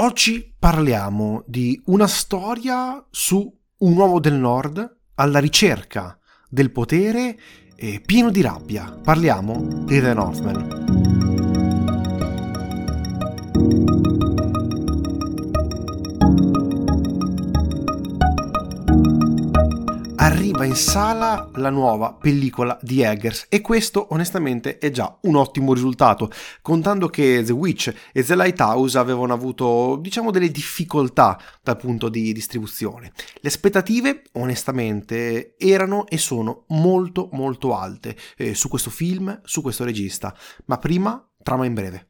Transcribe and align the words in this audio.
Oggi 0.00 0.54
parliamo 0.56 1.42
di 1.44 1.80
una 1.86 2.06
storia 2.06 3.04
su 3.10 3.52
un 3.78 3.96
uomo 3.96 4.20
del 4.20 4.34
nord 4.34 4.96
alla 5.16 5.40
ricerca 5.40 6.16
del 6.48 6.70
potere 6.70 7.36
e 7.74 8.00
pieno 8.06 8.30
di 8.30 8.40
rabbia. 8.40 8.96
Parliamo 9.02 9.84
di 9.86 10.00
The 10.00 10.14
Northman. 10.14 11.07
Arriva 20.28 20.66
in 20.66 20.74
sala 20.74 21.48
la 21.54 21.70
nuova 21.70 22.12
pellicola 22.12 22.78
di 22.82 23.00
Eggers 23.00 23.46
e 23.48 23.62
questo 23.62 24.08
onestamente 24.10 24.76
è 24.76 24.90
già 24.90 25.16
un 25.22 25.36
ottimo 25.36 25.72
risultato, 25.72 26.30
contando 26.60 27.08
che 27.08 27.42
The 27.42 27.52
Witch 27.52 27.94
e 28.12 28.22
The 28.22 28.36
Lighthouse 28.36 28.98
avevano 28.98 29.32
avuto 29.32 29.96
diciamo 29.98 30.30
delle 30.30 30.50
difficoltà 30.50 31.40
dal 31.62 31.78
punto 31.78 32.10
di 32.10 32.34
distribuzione. 32.34 33.12
Le 33.40 33.48
aspettative 33.48 34.24
onestamente 34.32 35.54
erano 35.56 36.06
e 36.06 36.18
sono 36.18 36.64
molto 36.68 37.30
molto 37.32 37.74
alte 37.74 38.14
eh, 38.36 38.54
su 38.54 38.68
questo 38.68 38.90
film, 38.90 39.40
su 39.44 39.62
questo 39.62 39.84
regista, 39.84 40.36
ma 40.66 40.76
prima 40.76 41.26
trama 41.42 41.64
in 41.64 41.72
breve. 41.72 42.08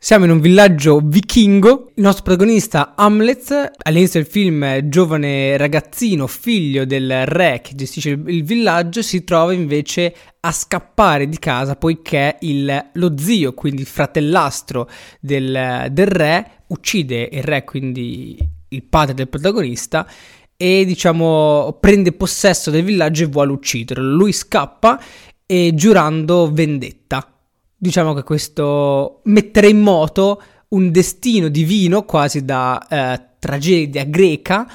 Siamo 0.00 0.26
in 0.26 0.30
un 0.30 0.38
villaggio 0.38 1.00
vichingo. 1.02 1.90
Il 1.96 2.04
nostro 2.04 2.22
protagonista 2.22 2.94
Hamlet, 2.94 3.72
all'inizio 3.82 4.20
del 4.20 4.30
film 4.30 4.88
giovane 4.88 5.56
ragazzino, 5.56 6.28
figlio 6.28 6.84
del 6.84 7.26
re 7.26 7.60
che 7.64 7.74
gestisce 7.74 8.10
il 8.10 8.44
villaggio, 8.44 9.02
si 9.02 9.24
trova 9.24 9.52
invece 9.52 10.14
a 10.38 10.52
scappare 10.52 11.28
di 11.28 11.36
casa 11.40 11.74
poiché 11.74 12.36
il, 12.42 12.90
lo 12.92 13.18
zio, 13.18 13.54
quindi 13.54 13.80
il 13.80 13.88
fratellastro 13.88 14.88
del, 15.18 15.88
del 15.90 16.06
re, 16.06 16.62
uccide 16.68 17.28
il 17.32 17.42
re, 17.42 17.64
quindi 17.64 18.38
il 18.68 18.84
padre 18.84 19.14
del 19.14 19.28
protagonista, 19.28 20.08
e 20.56 20.84
diciamo 20.84 21.76
prende 21.80 22.12
possesso 22.12 22.70
del 22.70 22.84
villaggio 22.84 23.24
e 23.24 23.26
vuole 23.26 23.50
ucciderlo. 23.50 24.14
Lui 24.14 24.32
scappa 24.32 25.02
e 25.44 25.72
giurando 25.74 26.52
vendetta 26.52 27.32
diciamo 27.78 28.12
che 28.12 28.24
questo 28.24 29.20
mettere 29.24 29.68
in 29.68 29.78
moto 29.78 30.42
un 30.70 30.90
destino 30.90 31.48
divino 31.48 32.04
quasi 32.04 32.44
da 32.44 32.86
eh, 32.88 33.36
tragedia 33.38 34.04
greca 34.04 34.68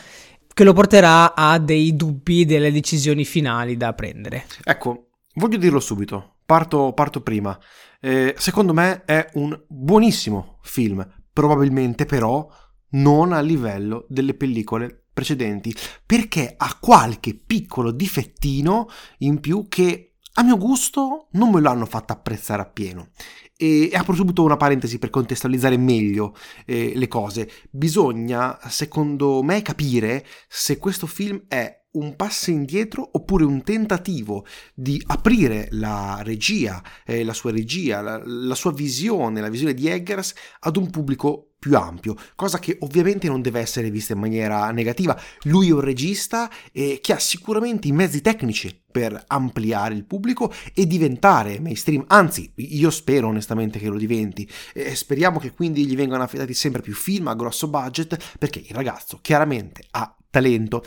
che 0.54 0.64
lo 0.64 0.74
porterà 0.74 1.36
a 1.36 1.60
dei 1.60 1.96
dubbi 1.96 2.46
delle 2.46 2.72
decisioni 2.72 3.26
finali 3.26 3.76
da 3.76 3.94
prendere. 3.94 4.46
Ecco, 4.64 5.10
voglio 5.36 5.58
dirlo 5.58 5.80
subito, 5.80 6.38
parto, 6.46 6.94
parto 6.94 7.22
prima. 7.22 7.60
Eh, 8.00 8.36
secondo 8.38 8.74
me 8.74 9.04
è 9.06 9.30
un 9.34 9.60
buonissimo 9.68 10.60
film, 10.62 11.06
probabilmente 11.32 12.06
però 12.06 12.48
non 12.92 13.34
a 13.34 13.42
livello 13.42 14.06
delle 14.08 14.36
pellicole 14.36 15.08
precedenti, 15.14 15.74
perché 16.06 16.54
ha 16.56 16.78
qualche 16.80 17.36
piccolo 17.36 17.92
difettino 17.92 18.88
in 19.20 19.40
più 19.40 19.68
che 19.68 20.13
a 20.36 20.44
mio 20.44 20.58
gusto 20.58 21.28
non 21.32 21.52
me 21.52 21.62
lo 21.62 21.70
hanno 21.70 21.86
fatto 21.86 22.14
apprezzare 22.14 22.62
appieno. 22.62 23.10
E, 23.56 23.90
e 23.92 23.96
apro 23.96 24.16
subito 24.16 24.44
una 24.44 24.58
parentesi 24.58 24.98
per 24.98 25.10
contestualizzare 25.10 25.78
meglio 25.78 26.36
eh, 26.66 26.94
le 26.96 27.08
cose. 27.08 27.50
Bisogna, 27.70 28.58
secondo 28.68 29.44
me, 29.44 29.62
capire 29.62 30.26
se 30.48 30.78
questo 30.78 31.06
film 31.06 31.44
è 31.48 31.82
un 31.94 32.16
passo 32.16 32.50
indietro 32.50 33.08
oppure 33.14 33.44
un 33.44 33.62
tentativo 33.62 34.46
di 34.74 35.02
aprire 35.08 35.68
la 35.72 36.22
regia, 36.24 36.82
eh, 37.06 37.24
la 37.24 37.34
sua 37.34 37.52
regia, 37.52 38.02
la, 38.02 38.22
la, 38.26 38.56
sua 38.56 38.72
visione, 38.72 39.42
la 39.42 39.50
visione 39.50 39.76
di 39.76 39.88
Eggers 39.88 40.34
ad 40.62 40.76
un 40.78 40.90
pubblico 40.90 41.53
più 41.64 41.78
ampio, 41.78 42.18
cosa 42.36 42.60
che 42.60 42.76
ovviamente 42.82 43.30
non 43.30 43.42
deve 43.42 43.62
essere 43.62 43.90
vista 43.90 44.12
in 44.12 44.20
maniera 44.20 44.70
negativa. 44.72 45.18
Lui 45.44 45.70
è 45.70 45.72
un 45.72 45.80
regista 45.80 46.52
eh, 46.74 47.00
che 47.02 47.14
ha 47.14 47.20
sicuramente 47.20 47.88
i 47.88 47.94
mezzi 47.94 48.20
tecnici 48.20 48.82
per 48.92 49.24
ampliare 49.28 49.94
il 49.94 50.04
pubblico 50.04 50.52
e 50.74 50.86
diventare 50.86 51.62
mainstream, 51.62 52.04
anzi 52.08 52.52
io 52.56 52.90
spero 52.90 53.30
onestamente 53.30 53.80
che 53.80 53.88
lo 53.88 53.98
diventi, 53.98 54.46
eh, 54.74 54.94
speriamo 54.94 55.40
che 55.40 55.54
quindi 55.54 55.86
gli 55.86 55.96
vengano 55.96 56.24
affidati 56.24 56.54
sempre 56.54 56.82
più 56.82 56.94
film 56.94 57.30
a 57.30 57.36
grosso 57.36 57.70
budget 57.70 58.36
perché 58.38 58.60
il 58.60 58.76
ragazzo 58.76 59.20
chiaramente 59.22 59.86
ha 59.92 60.14
talento. 60.30 60.84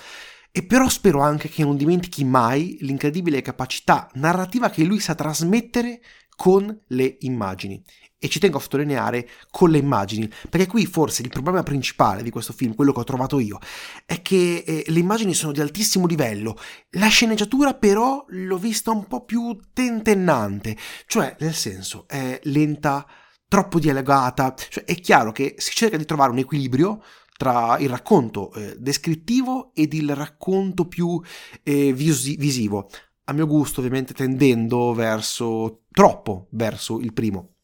E 0.53 0.63
però 0.63 0.91
spero 0.91 1.21
anche 1.21 1.49
che 1.49 1.65
non 1.65 1.79
dimentichi 1.79 2.23
mai 2.23 2.77
l'incredibile 2.81 3.41
capacità 3.41 4.11
narrativa 4.15 4.69
che 4.69 4.85
lui 4.85 5.01
sa 5.01 5.15
trasmettere 5.15 6.01
con 6.37 6.83
le 6.89 7.17
immagini. 7.21 7.83
E 8.19 8.29
ci 8.29 8.39
tengo 8.39 8.57
a 8.57 8.61
sottolineare 8.61 9.29
con 9.51 9.71
le 9.71 9.79
immagini, 9.79 10.31
perché 10.49 10.67
qui 10.67 10.87
forse 10.87 11.23
il 11.23 11.29
problema 11.29 11.63
principale 11.63 12.23
di 12.23 12.31
questo 12.31 12.53
film, 12.53 12.75
quello 12.75 12.93
che 12.93 13.01
ho 13.01 13.05
trovato 13.05 13.39
io, 13.39 13.59
è 14.07 14.23
che 14.23 14.65
eh, 14.67 14.85
le 14.87 14.99
immagini 14.99 15.35
sono 15.35 15.53
di 15.53 15.61
altissimo 15.61 16.07
livello, 16.07 16.57
la 16.93 17.09
sceneggiatura 17.09 17.75
però 17.75 18.25
l'ho 18.29 18.59
vista 18.59 18.91
un 18.91 19.07
po' 19.07 19.25
più 19.25 19.59
tentennante, 19.73 20.77
cioè 21.07 21.37
nel 21.41 21.55
senso 21.55 22.07
è 22.09 22.41
lenta, 22.45 23.07
troppo 23.49 23.79
dialogata, 23.79 24.55
cioè 24.57 24.85
è 24.85 24.95
chiaro 24.95 25.33
che 25.33 25.55
si 25.59 25.73
cerca 25.73 25.97
di 25.97 26.05
trovare 26.05 26.31
un 26.31 26.39
equilibrio 26.39 27.03
tra 27.37 27.77
il 27.79 27.89
racconto 27.89 28.53
eh, 28.55 28.77
descrittivo 28.79 29.73
ed 29.75 29.93
il 29.93 30.15
racconto 30.15 30.87
più 30.89 31.21
eh, 31.63 31.93
visi- 31.93 32.37
visivo. 32.37 32.89
A 33.25 33.33
mio 33.33 33.47
gusto, 33.47 33.81
ovviamente, 33.81 34.15
tendendo 34.15 34.95
verso 34.95 35.83
troppo 35.91 36.47
verso 36.53 37.01
il 37.01 37.13
primo. 37.13 37.56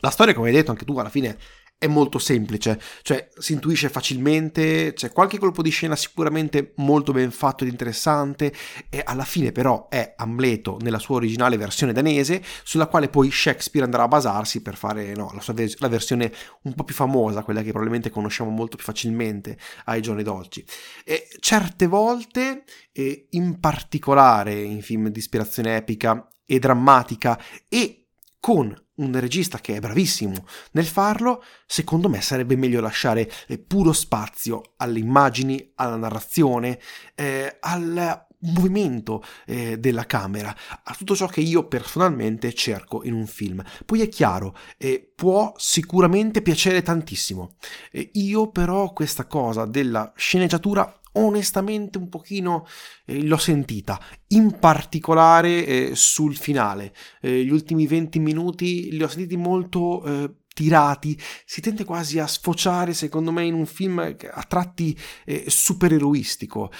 La 0.00 0.10
storia, 0.10 0.34
come 0.34 0.48
hai 0.48 0.54
detto 0.54 0.70
anche 0.70 0.84
tu, 0.84 0.98
alla 0.98 1.08
fine 1.08 1.36
è 1.80 1.86
molto 1.86 2.18
semplice, 2.18 2.78
cioè 3.00 3.30
si 3.38 3.54
intuisce 3.54 3.88
facilmente, 3.88 4.92
c'è 4.92 5.10
qualche 5.12 5.38
colpo 5.38 5.62
di 5.62 5.70
scena 5.70 5.96
sicuramente 5.96 6.74
molto 6.76 7.12
ben 7.12 7.30
fatto 7.30 7.64
ed 7.64 7.70
interessante 7.70 8.52
e 8.90 9.00
alla 9.02 9.24
fine 9.24 9.50
però 9.50 9.88
è 9.88 10.12
Amleto 10.18 10.76
nella 10.82 10.98
sua 10.98 11.16
originale 11.16 11.56
versione 11.56 11.94
danese 11.94 12.44
sulla 12.64 12.86
quale 12.86 13.08
poi 13.08 13.30
Shakespeare 13.30 13.86
andrà 13.86 14.02
a 14.02 14.08
basarsi 14.08 14.60
per 14.60 14.76
fare 14.76 15.14
no, 15.14 15.30
la, 15.32 15.40
sua 15.40 15.54
ve- 15.54 15.74
la 15.78 15.88
versione 15.88 16.30
un 16.64 16.74
po' 16.74 16.84
più 16.84 16.94
famosa, 16.94 17.42
quella 17.42 17.62
che 17.62 17.70
probabilmente 17.70 18.10
conosciamo 18.10 18.50
molto 18.50 18.76
più 18.76 18.84
facilmente 18.84 19.56
ai 19.86 20.02
giorni 20.02 20.22
d'oggi. 20.22 20.62
E 21.02 21.28
certe 21.40 21.86
volte, 21.86 22.64
e 22.92 23.28
in 23.30 23.58
particolare 23.58 24.52
in 24.52 24.82
film 24.82 25.08
di 25.08 25.18
ispirazione 25.18 25.76
epica 25.76 26.28
e 26.44 26.58
drammatica 26.58 27.40
e 27.68 27.99
con 28.40 28.74
un 28.96 29.20
regista 29.20 29.58
che 29.58 29.76
è 29.76 29.80
bravissimo 29.80 30.46
nel 30.72 30.86
farlo, 30.86 31.42
secondo 31.66 32.08
me 32.08 32.20
sarebbe 32.20 32.56
meglio 32.56 32.80
lasciare 32.80 33.30
eh, 33.46 33.58
puro 33.58 33.92
spazio 33.92 34.74
alle 34.76 34.98
immagini, 34.98 35.72
alla 35.76 35.96
narrazione, 35.96 36.78
eh, 37.14 37.58
al 37.60 38.28
movimento 38.40 39.22
eh, 39.46 39.78
della 39.78 40.06
camera, 40.06 40.54
a 40.82 40.94
tutto 40.96 41.14
ciò 41.14 41.26
che 41.26 41.40
io 41.40 41.66
personalmente 41.66 42.52
cerco 42.52 43.04
in 43.04 43.12
un 43.12 43.26
film. 43.26 43.62
Poi 43.84 44.00
è 44.00 44.08
chiaro, 44.08 44.56
eh, 44.78 45.12
può 45.14 45.52
sicuramente 45.56 46.42
piacere 46.42 46.82
tantissimo. 46.82 47.56
Eh, 47.90 48.10
io 48.14 48.50
però 48.50 48.92
questa 48.92 49.26
cosa 49.26 49.66
della 49.66 50.12
sceneggiatura 50.16 50.99
onestamente 51.12 51.98
un 51.98 52.08
pochino 52.08 52.66
eh, 53.06 53.22
l'ho 53.24 53.36
sentita, 53.36 54.00
in 54.28 54.58
particolare 54.58 55.66
eh, 55.66 55.90
sul 55.94 56.36
finale. 56.36 56.94
Eh, 57.20 57.44
gli 57.44 57.50
ultimi 57.50 57.86
20 57.86 58.18
minuti 58.18 58.90
li 58.92 59.02
ho 59.02 59.08
sentiti 59.08 59.36
molto 59.36 60.04
eh, 60.04 60.34
tirati, 60.52 61.18
si 61.44 61.60
tende 61.60 61.84
quasi 61.84 62.18
a 62.18 62.26
sfociare 62.26 62.92
secondo 62.92 63.32
me 63.32 63.44
in 63.44 63.54
un 63.54 63.66
film 63.66 63.98
a 63.98 64.42
tratti 64.42 64.98
eh, 65.24 65.44
supereroistico. 65.46 66.70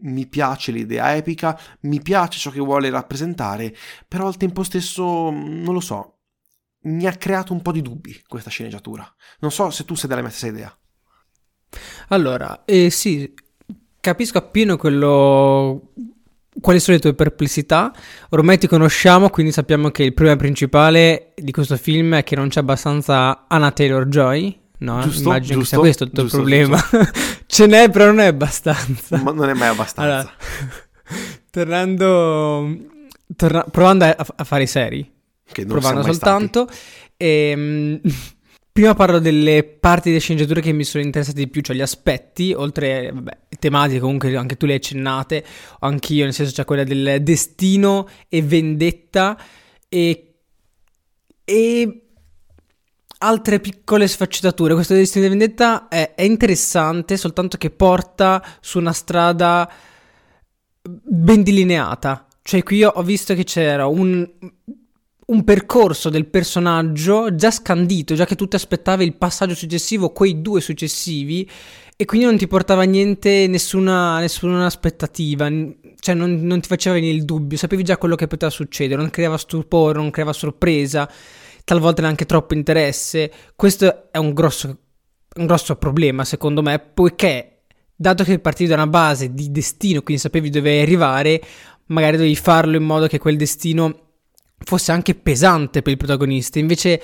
mi 0.00 0.26
piace 0.26 0.72
l'idea 0.72 1.14
epica, 1.14 1.58
mi 1.82 2.00
piace 2.00 2.38
ciò 2.38 2.50
che 2.50 2.60
vuole 2.60 2.88
rappresentare, 2.88 3.74
però 4.08 4.26
al 4.26 4.36
tempo 4.36 4.62
stesso 4.62 5.30
non 5.30 5.74
lo 5.74 5.80
so. 5.80 6.12
Mi 6.86 7.06
ha 7.06 7.12
creato 7.12 7.52
un 7.52 7.62
po' 7.62 7.72
di 7.72 7.82
dubbi 7.82 8.22
questa 8.28 8.48
sceneggiatura. 8.48 9.12
Non 9.40 9.50
so 9.50 9.70
se 9.70 9.84
tu 9.84 9.96
sei 9.96 10.08
della 10.08 10.20
mia 10.20 10.30
stessa 10.30 10.46
idea. 10.46 10.78
Allora, 12.08 12.64
eh, 12.64 12.90
sì, 12.90 13.34
capisco 14.06 14.38
appieno 14.38 14.76
quello 14.76 15.92
quali 16.60 16.78
sono 16.78 16.96
le 16.96 17.02
tue 17.02 17.14
perplessità? 17.14 17.92
Ormai 18.30 18.56
ti 18.56 18.68
conosciamo, 18.68 19.30
quindi 19.30 19.50
sappiamo 19.50 19.90
che 19.90 20.04
il 20.04 20.14
problema 20.14 20.38
principale 20.38 21.32
di 21.34 21.50
questo 21.50 21.76
film 21.76 22.14
è 22.14 22.22
che 22.22 22.36
non 22.36 22.48
c'è 22.48 22.60
abbastanza 22.60 23.46
Anna 23.48 23.72
Taylor 23.72 24.06
Joy. 24.06 24.60
No, 24.78 25.00
giusto, 25.02 25.22
immagino 25.22 25.58
giusto, 25.58 25.60
che 25.60 25.66
sia 25.66 25.78
questo 25.78 26.04
il 26.04 26.10
tuo 26.10 26.22
giusto, 26.22 26.36
problema. 26.36 26.78
Ce 27.46 27.66
n'è, 27.66 27.90
però 27.90 28.06
non 28.06 28.20
è 28.20 28.26
abbastanza. 28.26 29.20
Ma 29.22 29.32
non 29.32 29.48
è 29.48 29.54
mai 29.54 29.68
abbastanza. 29.68 30.02
Allora, 30.02 30.32
tornando, 31.50 32.76
torna, 33.34 33.64
provando 33.64 34.04
a, 34.04 34.16
a, 34.36 34.44
fare 34.44 34.62
i 34.62 34.66
seri, 34.66 35.10
che 35.50 35.62
non 35.62 35.70
provando 35.70 36.02
soltanto. 36.04 36.68
E, 37.16 38.00
Prima 38.76 38.92
parlo 38.92 39.20
delle 39.20 39.64
parti 39.64 40.12
di 40.12 40.20
sceneggiatura 40.20 40.60
che 40.60 40.70
mi 40.70 40.84
sono 40.84 41.02
interessate 41.02 41.38
di 41.38 41.48
più, 41.48 41.62
cioè 41.62 41.74
gli 41.74 41.80
aspetti, 41.80 42.52
oltre 42.52 43.10
vabbè, 43.10 43.38
tematiche, 43.58 44.00
comunque 44.00 44.36
anche 44.36 44.58
tu 44.58 44.66
le 44.66 44.72
hai 44.72 44.76
accennate, 44.76 45.42
anch'io, 45.78 46.24
nel 46.24 46.34
senso 46.34 46.52
c'è 46.52 46.66
quella 46.66 46.84
del 46.84 47.22
destino 47.22 48.06
e 48.28 48.42
vendetta 48.42 49.42
e, 49.88 50.34
e 51.42 52.02
altre 53.20 53.60
piccole 53.60 54.06
sfaccettature. 54.06 54.74
Questo 54.74 54.92
Destino 54.92 55.24
di 55.24 55.30
Vendetta 55.30 55.88
è, 55.88 56.12
è 56.14 56.24
interessante, 56.24 57.16
soltanto 57.16 57.56
che 57.56 57.70
porta 57.70 58.44
su 58.60 58.78
una 58.78 58.92
strada 58.92 59.72
ben 60.82 61.42
delineata. 61.42 62.26
Cioè, 62.42 62.62
qui 62.62 62.84
ho 62.84 63.02
visto 63.02 63.32
che 63.32 63.44
c'era 63.44 63.86
un, 63.86 64.30
un 65.26 65.42
percorso 65.42 66.08
del 66.08 66.26
personaggio 66.26 67.34
già 67.34 67.50
scandito, 67.50 68.14
già 68.14 68.24
che 68.24 68.36
tu 68.36 68.46
ti 68.46 68.54
aspettavi 68.56 69.04
il 69.04 69.16
passaggio 69.16 69.54
successivo, 69.54 70.10
quei 70.10 70.40
due 70.40 70.60
successivi, 70.60 71.48
e 71.96 72.04
quindi 72.04 72.26
non 72.26 72.36
ti 72.36 72.46
portava 72.46 72.82
niente, 72.84 73.46
nessuna, 73.48 74.20
nessuna 74.20 74.66
aspettativa, 74.66 75.48
cioè 75.98 76.14
non, 76.14 76.42
non, 76.42 76.60
ti 76.60 76.68
faceva 76.68 76.94
venire 76.94 77.14
il 77.14 77.24
dubbio, 77.24 77.56
sapevi 77.56 77.82
già 77.82 77.96
quello 77.96 78.14
che 78.14 78.28
poteva 78.28 78.50
succedere, 78.50 79.00
non 79.00 79.10
creava 79.10 79.36
stupore, 79.38 79.98
non 79.98 80.10
creava 80.10 80.32
sorpresa, 80.32 81.10
talvolta 81.64 82.02
neanche 82.02 82.26
troppo 82.26 82.54
interesse. 82.54 83.32
Questo 83.56 84.12
è 84.12 84.18
un 84.18 84.32
grosso, 84.32 84.78
un 85.36 85.46
grosso 85.46 85.74
problema, 85.76 86.24
secondo 86.24 86.62
me, 86.62 86.78
poiché, 86.78 87.62
dato 87.96 88.22
che 88.22 88.38
partivi 88.38 88.68
da 88.68 88.76
una 88.76 88.86
base 88.86 89.34
di 89.34 89.50
destino, 89.50 90.02
quindi 90.02 90.22
sapevi 90.22 90.50
dove 90.50 90.82
arrivare, 90.82 91.42
magari 91.86 92.16
dovevi 92.16 92.36
farlo 92.36 92.76
in 92.76 92.84
modo 92.84 93.08
che 93.08 93.18
quel 93.18 93.36
destino 93.36 94.05
fosse 94.66 94.90
anche 94.90 95.14
pesante 95.14 95.80
per 95.80 95.92
il 95.92 95.98
protagonista, 95.98 96.58
invece 96.58 97.00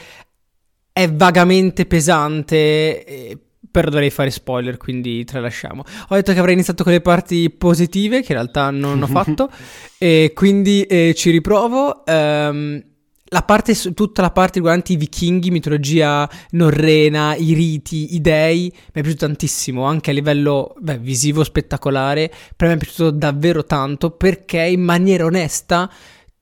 è 0.93 1.11
vagamente 1.11 1.87
pesante. 1.87 3.05
Eh, 3.05 3.39
però 3.71 3.89
dovrei 3.89 4.11
fare 4.11 4.31
spoiler, 4.31 4.77
quindi 4.77 5.25
tralasciamo. 5.25 5.83
Ho 6.09 6.15
detto 6.15 6.35
che 6.35 6.39
avrei 6.39 6.53
iniziato 6.53 6.83
con 6.83 6.93
le 6.93 7.01
parti 7.01 7.49
positive, 7.49 8.21
che 8.21 8.33
in 8.33 8.39
realtà 8.39 8.71
non 8.71 9.01
ho 9.03 9.07
fatto, 9.09 9.49
e 9.97 10.33
quindi 10.35 10.83
eh, 10.83 11.15
ci 11.17 11.31
riprovo. 11.31 12.03
Um, 12.07 12.85
la 13.33 13.43
parte, 13.43 13.75
tutta 13.95 14.21
la 14.21 14.31
parte 14.31 14.57
riguardante 14.57 14.93
i 14.93 14.97
vichinghi, 14.97 15.51
mitologia 15.51 16.29
norrena, 16.51 17.35
i 17.35 17.55
riti, 17.55 18.15
i 18.15 18.21
dei, 18.21 18.71
mi 18.71 18.81
è 18.93 19.01
piaciuto 19.01 19.25
tantissimo, 19.25 19.85
anche 19.85 20.11
a 20.11 20.13
livello 20.13 20.75
beh, 20.79 20.99
visivo 20.99 21.43
spettacolare, 21.43 22.31
per 22.55 22.69
me 22.69 22.75
è 22.75 22.77
piaciuto 22.77 23.11
davvero 23.11 23.65
tanto 23.65 24.11
perché 24.11 24.61
in 24.61 24.83
maniera 24.83 25.25
onesta 25.25 25.91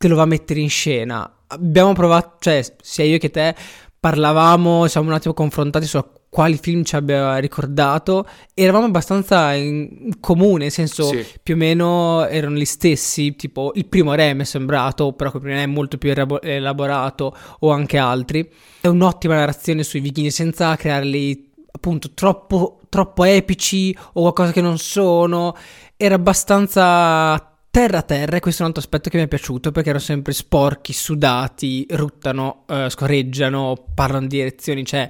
te 0.00 0.08
lo 0.08 0.16
va 0.16 0.22
a 0.22 0.26
mettere 0.26 0.60
in 0.60 0.70
scena. 0.70 1.30
Abbiamo 1.48 1.92
provato, 1.92 2.36
cioè 2.40 2.64
sia 2.80 3.04
io 3.04 3.18
che 3.18 3.28
te 3.28 3.54
parlavamo, 4.00 4.86
siamo 4.86 5.08
un 5.08 5.12
attimo 5.12 5.34
confrontati 5.34 5.84
su 5.84 6.02
quali 6.30 6.56
film 6.56 6.84
ci 6.84 6.96
abbia 6.96 7.36
ricordato, 7.36 8.26
eravamo 8.54 8.86
abbastanza 8.86 9.52
in 9.52 10.18
comune, 10.18 10.62
nel 10.62 10.70
senso 10.70 11.04
sì. 11.04 11.26
più 11.42 11.52
o 11.52 11.58
meno 11.58 12.24
erano 12.24 12.56
gli 12.56 12.64
stessi, 12.64 13.36
tipo 13.36 13.72
il 13.74 13.84
primo 13.84 14.14
re 14.14 14.32
mi 14.32 14.40
è 14.40 14.44
sembrato, 14.46 15.12
però 15.12 15.30
quel 15.30 15.42
primo 15.42 15.58
re 15.58 15.64
è 15.64 15.66
molto 15.66 15.98
più 15.98 16.14
elaborato, 16.40 17.36
o 17.58 17.70
anche 17.70 17.98
altri. 17.98 18.50
È 18.80 18.86
un'ottima 18.86 19.34
narrazione 19.34 19.82
sui 19.82 20.00
vichinghi 20.00 20.30
senza 20.30 20.76
crearli 20.76 21.50
appunto 21.72 22.12
troppo, 22.14 22.80
troppo 22.88 23.24
epici 23.24 23.94
o 24.14 24.22
qualcosa 24.22 24.52
che 24.52 24.62
non 24.62 24.78
sono, 24.78 25.54
era 25.94 26.14
abbastanza 26.14 27.49
terra 27.70 28.02
terra 28.02 28.36
e 28.36 28.40
questo 28.40 28.62
è 28.62 28.64
un 28.64 28.72
altro 28.72 28.82
aspetto 28.84 29.10
che 29.10 29.16
mi 29.16 29.24
è 29.24 29.28
piaciuto 29.28 29.70
perché 29.70 29.90
erano 29.90 30.04
sempre 30.04 30.32
sporchi, 30.32 30.92
sudati, 30.92 31.86
ruttano, 31.90 32.64
eh, 32.68 32.90
scorreggiano, 32.90 33.86
parlano 33.94 34.26
di 34.26 34.36
direzioni, 34.36 34.84
cioè 34.84 35.08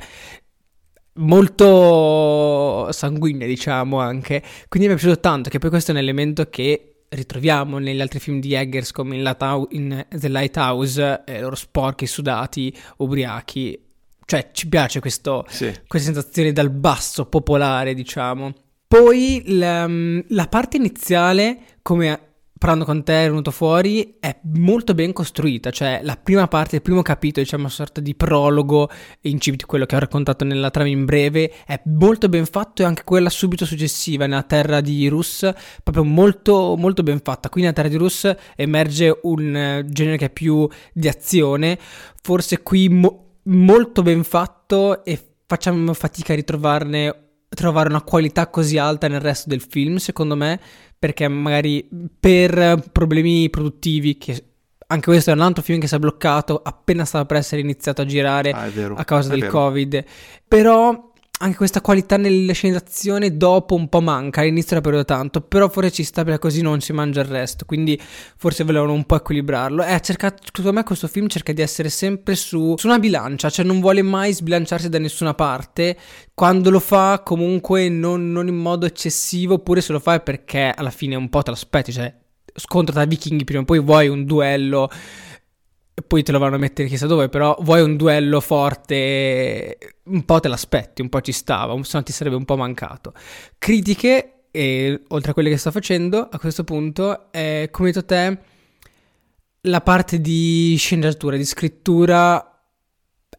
molto 1.15 2.91
sanguigna, 2.93 3.47
diciamo 3.47 3.99
anche. 3.99 4.43
Quindi 4.69 4.89
mi 4.89 4.95
è 4.95 4.99
piaciuto 4.99 5.21
tanto, 5.21 5.49
che 5.51 5.59
poi 5.59 5.71
questo 5.71 5.91
è 5.91 5.95
un 5.95 6.01
elemento 6.01 6.49
che 6.49 7.05
ritroviamo 7.09 7.79
negli 7.79 8.01
altri 8.01 8.21
film 8.21 8.41
di 8.41 8.55
Eggers 8.55 8.93
come 8.93 9.17
in, 9.17 9.23
Latau- 9.23 9.73
in 9.73 10.07
The 10.09 10.29
Lighthouse, 10.29 11.23
eh, 11.25 11.41
loro 11.41 11.57
sporchi, 11.57 12.07
sudati, 12.07 12.75
ubriachi. 12.99 13.87
Cioè, 14.25 14.51
ci 14.53 14.69
piace 14.69 15.01
questo, 15.01 15.45
sì. 15.49 15.73
questa 15.89 16.13
sensazione 16.13 16.53
dal 16.53 16.71
basso 16.71 17.27
popolare, 17.27 17.95
diciamo. 17.95 18.53
Poi 18.87 19.43
la, 19.47 19.89
la 20.29 20.47
parte 20.47 20.77
iniziale, 20.77 21.59
come 21.83 22.30
parlando 22.61 22.85
con 22.85 23.03
te 23.03 23.25
è 23.25 23.27
venuto 23.27 23.51
fuori 23.51 24.19
è 24.21 24.39
molto 24.43 24.93
ben 24.93 25.15
costruita, 25.15 25.71
cioè 25.71 26.01
la 26.03 26.19
prima 26.23 26.47
parte, 26.47 26.77
il 26.77 26.83
primo 26.83 27.01
capitolo, 27.01 27.43
diciamo 27.43 27.63
una 27.63 27.73
sorta 27.73 28.03
di 28.03 28.15
prologo, 28.15 28.91
incipit 29.23 29.65
quello 29.65 29.87
che 29.87 29.97
ho 29.97 29.99
raccontato 29.99 30.45
nella 30.45 30.69
trama 30.69 30.91
in 30.91 31.07
breve, 31.07 31.55
è 31.65 31.81
molto 31.87 32.29
ben 32.29 32.45
fatto 32.45 32.83
e 32.83 32.85
anche 32.85 33.03
quella 33.03 33.31
subito 33.31 33.65
successiva 33.65 34.27
nella 34.27 34.43
terra 34.43 34.83
di 34.83 35.09
Rus, 35.09 35.51
proprio 35.83 36.05
molto 36.05 36.77
molto 36.77 37.03
ben 37.03 37.21
fatta. 37.23 37.49
Qui 37.49 37.63
nella 37.63 37.73
terra 37.73 37.89
di 37.89 37.97
Rus 37.97 38.31
emerge 38.57 39.19
un 39.23 39.57
eh, 39.57 39.87
genere 39.89 40.19
che 40.19 40.27
è 40.27 40.31
più 40.31 40.69
di 40.93 41.09
azione, 41.09 41.79
forse 42.21 42.63
qui 42.63 42.91
mo- 42.91 43.39
molto 43.45 44.03
ben 44.03 44.23
fatto 44.23 45.03
e 45.03 45.19
facciamo 45.47 45.95
fatica 45.95 46.35
a 46.35 46.37
ritrovarne 46.37 47.29
trovare 47.49 47.89
una 47.89 48.03
qualità 48.03 48.49
così 48.49 48.79
alta 48.79 49.09
nel 49.09 49.21
resto 49.21 49.49
del 49.49 49.61
film, 49.61 49.97
secondo 49.97 50.37
me, 50.37 50.61
perché 51.01 51.27
magari 51.29 51.89
per 52.21 52.85
problemi 52.93 53.49
produttivi 53.49 54.19
che 54.19 54.45
anche 54.89 55.07
questo 55.07 55.31
è 55.31 55.33
un 55.33 55.41
altro 55.41 55.63
film 55.63 55.81
che 55.81 55.87
si 55.87 55.95
è 55.95 55.99
bloccato 55.99 56.61
appena 56.63 57.07
stava 57.07 57.25
per 57.25 57.39
essere 57.39 57.63
iniziato 57.63 58.03
a 58.03 58.05
girare 58.05 58.51
ah, 58.51 58.69
vero, 58.69 58.97
a 58.97 59.05
causa 59.05 59.31
del 59.31 59.41
vero. 59.41 59.51
covid 59.51 60.05
però 60.47 61.10
anche 61.43 61.57
questa 61.57 61.81
qualità 61.81 62.19
nella 62.19 62.53
scenizzazione 62.53 63.37
dopo 63.37 63.75
un 63.75 63.89
po' 63.89 64.03
manca, 64.03 64.43
all'inizio 64.43 64.77
era 64.77 64.81
però 64.83 65.03
tanto, 65.05 65.41
però 65.41 65.71
forse 65.71 65.91
ci 65.91 66.05
sta 66.05 66.23
perché 66.23 66.39
così 66.39 66.61
non 66.61 66.81
si 66.81 66.93
mangia 66.93 67.23
il 67.23 67.29
resto, 67.29 67.65
quindi 67.65 67.99
forse 68.37 68.63
volevano 68.63 68.93
un 68.93 69.05
po' 69.05 69.17
equilibrarlo. 69.17 69.83
Eh, 69.83 70.01
cercato, 70.01 70.43
secondo 70.45 70.73
me 70.73 70.85
questo 70.85 71.09
film 71.09 71.29
cerca 71.29 71.55
di 71.55 71.63
essere 71.63 71.89
sempre 71.89 72.35
su, 72.35 72.75
su, 72.77 72.87
una 72.87 72.99
bilancia, 72.99 73.49
cioè 73.49 73.65
non 73.65 73.81
vuole 73.81 74.03
mai 74.03 74.35
sbilanciarsi 74.35 74.91
da 74.91 74.99
nessuna 74.99 75.33
parte, 75.33 75.97
quando 76.35 76.69
lo 76.69 76.81
fa 76.81 77.23
comunque 77.25 77.89
non, 77.89 78.31
non 78.33 78.47
in 78.47 78.57
modo 78.57 78.85
eccessivo, 78.85 79.55
oppure 79.55 79.81
se 79.81 79.93
lo 79.93 79.99
fa 79.99 80.15
è 80.15 80.21
perché 80.21 80.73
alla 80.77 80.91
fine 80.91 81.15
un 81.15 81.31
po' 81.31 81.43
te 81.43 81.51
l'aspetti, 81.51 81.93
cioè 81.93 82.15
scontro 82.55 82.93
tra 82.93 83.05
vichinghi 83.07 83.45
prima 83.45 83.63
o 83.63 83.65
poi 83.65 83.81
vuoi 83.81 84.09
un 84.09 84.25
duello 84.25 84.91
poi 86.07 86.23
te 86.23 86.33
lo 86.33 86.39
vanno 86.39 86.57
a 86.57 86.59
mettere 86.59 86.89
chissà 86.89 87.07
dove, 87.07 87.29
però 87.29 87.57
vuoi 87.61 87.83
un 87.83 87.97
duello 87.97 88.41
forte, 88.41 89.79
un 90.05 90.25
po' 90.25 90.41
te 90.41 90.49
l'aspetti, 90.49 91.03
un 91.03 91.09
po' 91.09 91.21
ci 91.21 91.33
stava, 91.33 91.81
se 91.83 91.97
no 91.97 92.03
ti 92.03 92.13
sarebbe 92.13 92.37
un 92.37 92.45
po' 92.45 92.57
mancato. 92.57 93.13
Critiche, 93.59 94.47
e, 94.51 95.03
oltre 95.09 95.31
a 95.31 95.35
quelle 95.35 95.51
che 95.51 95.57
sto 95.57 95.71
facendo, 95.71 96.29
a 96.31 96.39
questo 96.39 96.65
punto, 96.65 97.31
è, 97.31 97.69
come 97.71 97.91
detto 97.91 98.05
te, 98.05 98.39
la 99.63 99.81
parte 99.81 100.21
di 100.21 100.75
sceneggiatura, 100.79 101.37
di 101.37 101.45
scrittura 101.45 102.45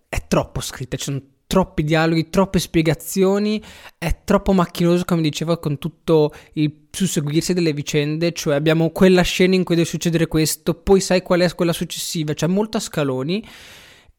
è 0.07 0.27
troppo 0.27 0.59
scritta, 0.61 0.97
ci 0.97 1.05
sono 1.05 1.21
troppi 1.51 1.83
dialoghi, 1.83 2.29
troppe 2.29 2.59
spiegazioni, 2.59 3.61
è 3.97 4.19
troppo 4.23 4.53
macchinoso, 4.53 5.03
come 5.03 5.21
dicevo, 5.21 5.59
con 5.59 5.77
tutto 5.79 6.31
il 6.53 6.87
susseguirsi 6.89 7.53
delle 7.53 7.73
vicende, 7.73 8.31
cioè 8.31 8.55
abbiamo 8.55 8.91
quella 8.91 9.21
scena 9.21 9.55
in 9.55 9.65
cui 9.65 9.75
deve 9.75 9.85
succedere 9.85 10.27
questo, 10.27 10.75
poi 10.75 11.01
sai 11.01 11.21
qual 11.21 11.41
è 11.41 11.53
quella 11.53 11.73
successiva, 11.73 12.33
cioè 12.33 12.47
molto 12.47 12.77
a 12.77 12.79
scaloni 12.79 13.45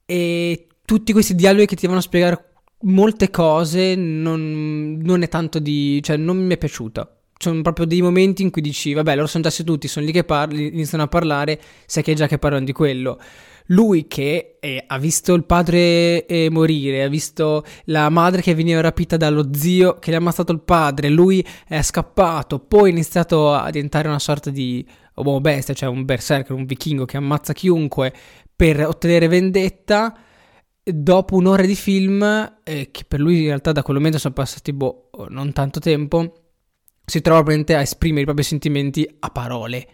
e 0.05 0.67
tutti 0.85 1.15
questi 1.15 1.35
dialoghi 1.35 1.65
che 1.65 1.75
ti 1.75 1.83
devono 1.83 2.03
spiegare 2.03 2.51
molte 2.81 3.31
cose 3.31 3.95
non, 3.95 4.99
non 5.01 5.23
è 5.23 5.29
tanto 5.29 5.59
di... 5.59 6.03
cioè 6.03 6.19
non 6.19 6.37
mi 6.37 6.53
è 6.53 6.59
piaciuta. 6.59 7.17
Sono 7.39 7.63
proprio 7.63 7.87
dei 7.87 8.03
momenti 8.03 8.43
in 8.43 8.51
cui 8.51 8.61
dici, 8.61 8.93
vabbè, 8.93 9.15
loro 9.15 9.27
sono 9.27 9.45
già 9.45 9.49
seduti, 9.51 9.89
sono 9.89 10.05
lì 10.05 10.13
che 10.13 10.25
parli, 10.25 10.67
iniziano 10.67 11.05
a 11.05 11.09
parlare, 11.09 11.59
sai 11.87 12.03
che 12.03 12.13
è 12.13 12.15
già 12.15 12.27
che 12.27 12.37
parlano 12.37 12.67
di 12.67 12.73
quello 12.73 13.19
lui 13.67 14.07
che 14.07 14.59
eh, 14.61 14.85
ha 14.87 14.99
visto 14.99 15.35
il 15.35 15.45
padre 15.45 16.27
eh, 16.27 16.49
morire, 16.51 17.05
ha 17.05 17.09
visto 17.09 17.65
la 17.85 18.09
madre 18.09 18.43
che 18.43 18.55
veniva 18.55 18.81
rapita 18.81 19.17
dallo 19.17 19.49
zio 19.53 19.99
che 19.99 20.11
gli 20.11 20.15
ha 20.15 20.19
ammazzato 20.19 20.53
il 20.53 20.61
padre, 20.61 21.09
lui 21.09 21.45
è 21.67 21.83
scappato, 21.83 22.59
poi 22.59 22.91
ha 22.91 22.93
iniziato 22.93 23.53
a 23.53 23.71
diventare 23.71 24.09
una 24.09 24.19
sorta 24.19 24.51
di 24.51 24.87
uomo 25.17 25.41
bestia, 25.41 25.75
cioè 25.75 25.89
un 25.89 26.05
berserker, 26.05 26.57
un 26.57 26.65
vichingo 26.65 27.05
che 27.05 27.17
ammazza 27.17 27.53
chiunque 27.53 28.13
per 28.55 28.87
ottenere 28.87 29.29
vendetta. 29.29 30.17
Dopo 30.85 31.37
un'ora 31.37 31.65
di 31.65 31.77
film, 31.77 32.23
eh, 32.65 32.89
che 32.91 33.05
per 33.07 33.21
lui 33.21 33.43
in 33.43 33.47
realtà 33.47 33.71
da 33.71 33.85
quel 33.85 33.99
momento 33.99 34.19
sono 34.19 34.35
passati 34.35 34.73
boh, 34.73 35.11
non 35.29 35.53
tanto 35.53 35.79
tempo, 35.79 36.43
si 37.05 37.21
trova 37.21 37.39
probabilmente 37.39 37.77
a 37.77 37.83
esprimere 37.83 38.23
i 38.23 38.25
propri 38.25 38.43
sentimenti 38.43 39.09
a 39.21 39.31
parole. 39.31 39.87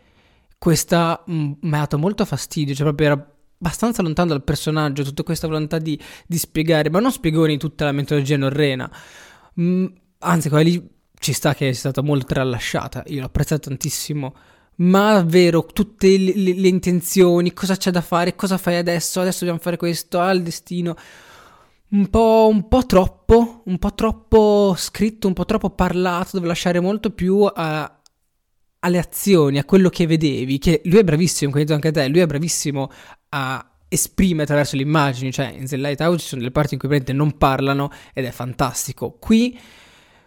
Questa 0.57 1.23
mi 1.27 1.59
ha 1.61 1.79
dato 1.79 1.99
molto 1.99 2.25
fastidio, 2.25 2.75
cioè 2.75 2.87
proprio 2.87 3.07
era 3.07 3.38
abbastanza 3.59 4.03
lontano 4.03 4.31
dal 4.31 4.45
personaggio, 4.45 5.03
tutta 5.03 5.23
questa 5.23 5.47
volontà 5.47 5.79
di, 5.79 6.01
di 6.27 6.39
spiegare, 6.39 6.91
ma 6.91 7.01
non 7.01 7.11
spiegoni 7.11 7.59
tutta 7.59 7.85
la 7.85 7.93
metodologia 7.93 8.37
norrena. 8.37 8.91
Mm, 9.61 9.87
anzi, 10.21 10.49
quella 10.49 10.65
lì 10.65 10.89
ci 11.19 11.33
sta 11.33 11.55
che 11.55 11.71
è 11.71 11.73
stata 11.73 12.01
molto 12.03 12.27
tralasciata, 12.27 13.03
io 13.07 13.21
l'ho 13.21 13.27
apprezzata 13.27 13.69
tantissimo. 13.69 14.35
Ma 14.77 15.15
davvero, 15.15 15.67
tutte 15.67 16.07
le, 16.17 16.33
le, 16.37 16.55
le, 16.55 16.69
intenzioni, 16.69 17.53
cosa 17.53 17.77
c'è 17.77 17.91
da 17.91 18.01
fare, 18.01 18.37
cosa 18.37 18.59
fai 18.59 18.77
adesso, 18.77 19.21
adesso 19.21 19.39
dobbiamo 19.41 19.59
fare 19.59 19.77
questo, 19.77 20.21
al 20.21 20.41
destino. 20.41 20.95
Un 21.91 22.09
po', 22.11 22.49
un 22.49 22.69
po' 22.69 22.87
troppo, 22.87 23.63
un 23.65 23.79
po' 23.79 23.95
troppo 23.95 24.75
scritto, 24.77 25.27
un 25.27 25.33
po' 25.33 25.47
troppo 25.47 25.71
parlato, 25.71 26.31
dove 26.35 26.47
lasciare 26.47 26.79
molto 26.79 27.11
più 27.11 27.43
a, 27.53 27.99
alle 28.81 28.99
azioni, 28.99 29.59
a 29.59 29.65
quello 29.65 29.89
che 29.89 30.07
vedevi, 30.07 30.59
che 30.59 30.83
lui 30.85 30.99
è 30.99 31.05
bravissimo, 31.05 31.51
come 31.51 31.63
hai 31.63 31.69
detto 31.69 31.87
anche 31.87 31.99
te, 31.99 32.07
lui 32.09 32.21
è 32.21 32.27
bravissimo 32.27 32.91
a 33.31 33.71
esprime 33.89 34.43
attraverso 34.43 34.77
le 34.77 34.83
immagini, 34.83 35.33
cioè 35.33 35.55
in 35.57 35.67
The 35.67 35.77
Lighthouse 35.77 36.19
ci 36.19 36.27
sono 36.27 36.41
delle 36.41 36.53
parti 36.53 36.75
in 36.75 36.81
cui 36.81 36.89
praticamente 36.89 37.25
non 37.25 37.39
parlano 37.39 37.91
ed 38.13 38.25
è 38.25 38.31
fantastico. 38.31 39.17
Qui 39.19 39.59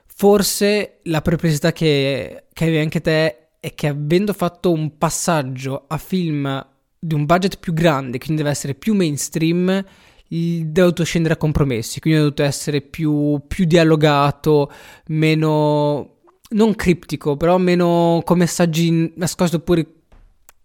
forse 0.06 1.00
la 1.04 1.22
perplessità 1.22 1.72
che, 1.72 2.46
che 2.52 2.64
avevi 2.64 2.80
anche 2.80 3.02
te 3.02 3.50
è 3.60 3.74
che 3.76 3.88
avendo 3.88 4.34
fatto 4.34 4.72
un 4.72 4.98
passaggio 4.98 5.86
a 5.88 5.98
film 5.98 6.68
di 7.00 7.14
un 7.14 7.26
budget 7.26 7.60
più 7.60 7.74
grande, 7.74 8.18
quindi 8.18 8.38
deve 8.38 8.50
essere 8.50 8.76
più 8.76 8.94
mainstream, 8.94 9.84
dovuto 10.28 11.04
scendere 11.04 11.34
a 11.34 11.38
compromessi, 11.38 12.00
quindi 12.00 12.20
è 12.20 12.24
dovuto 12.24 12.44
essere 12.44 12.82
più, 12.82 13.42
più 13.48 13.66
dialogato, 13.66 14.72
meno 15.08 16.20
non 16.50 16.76
criptico, 16.76 17.38
però 17.38 17.58
meno 17.58 18.22
con 18.24 18.38
messaggi 18.38 19.14
nascosti 19.16 19.56
oppure 19.56 20.01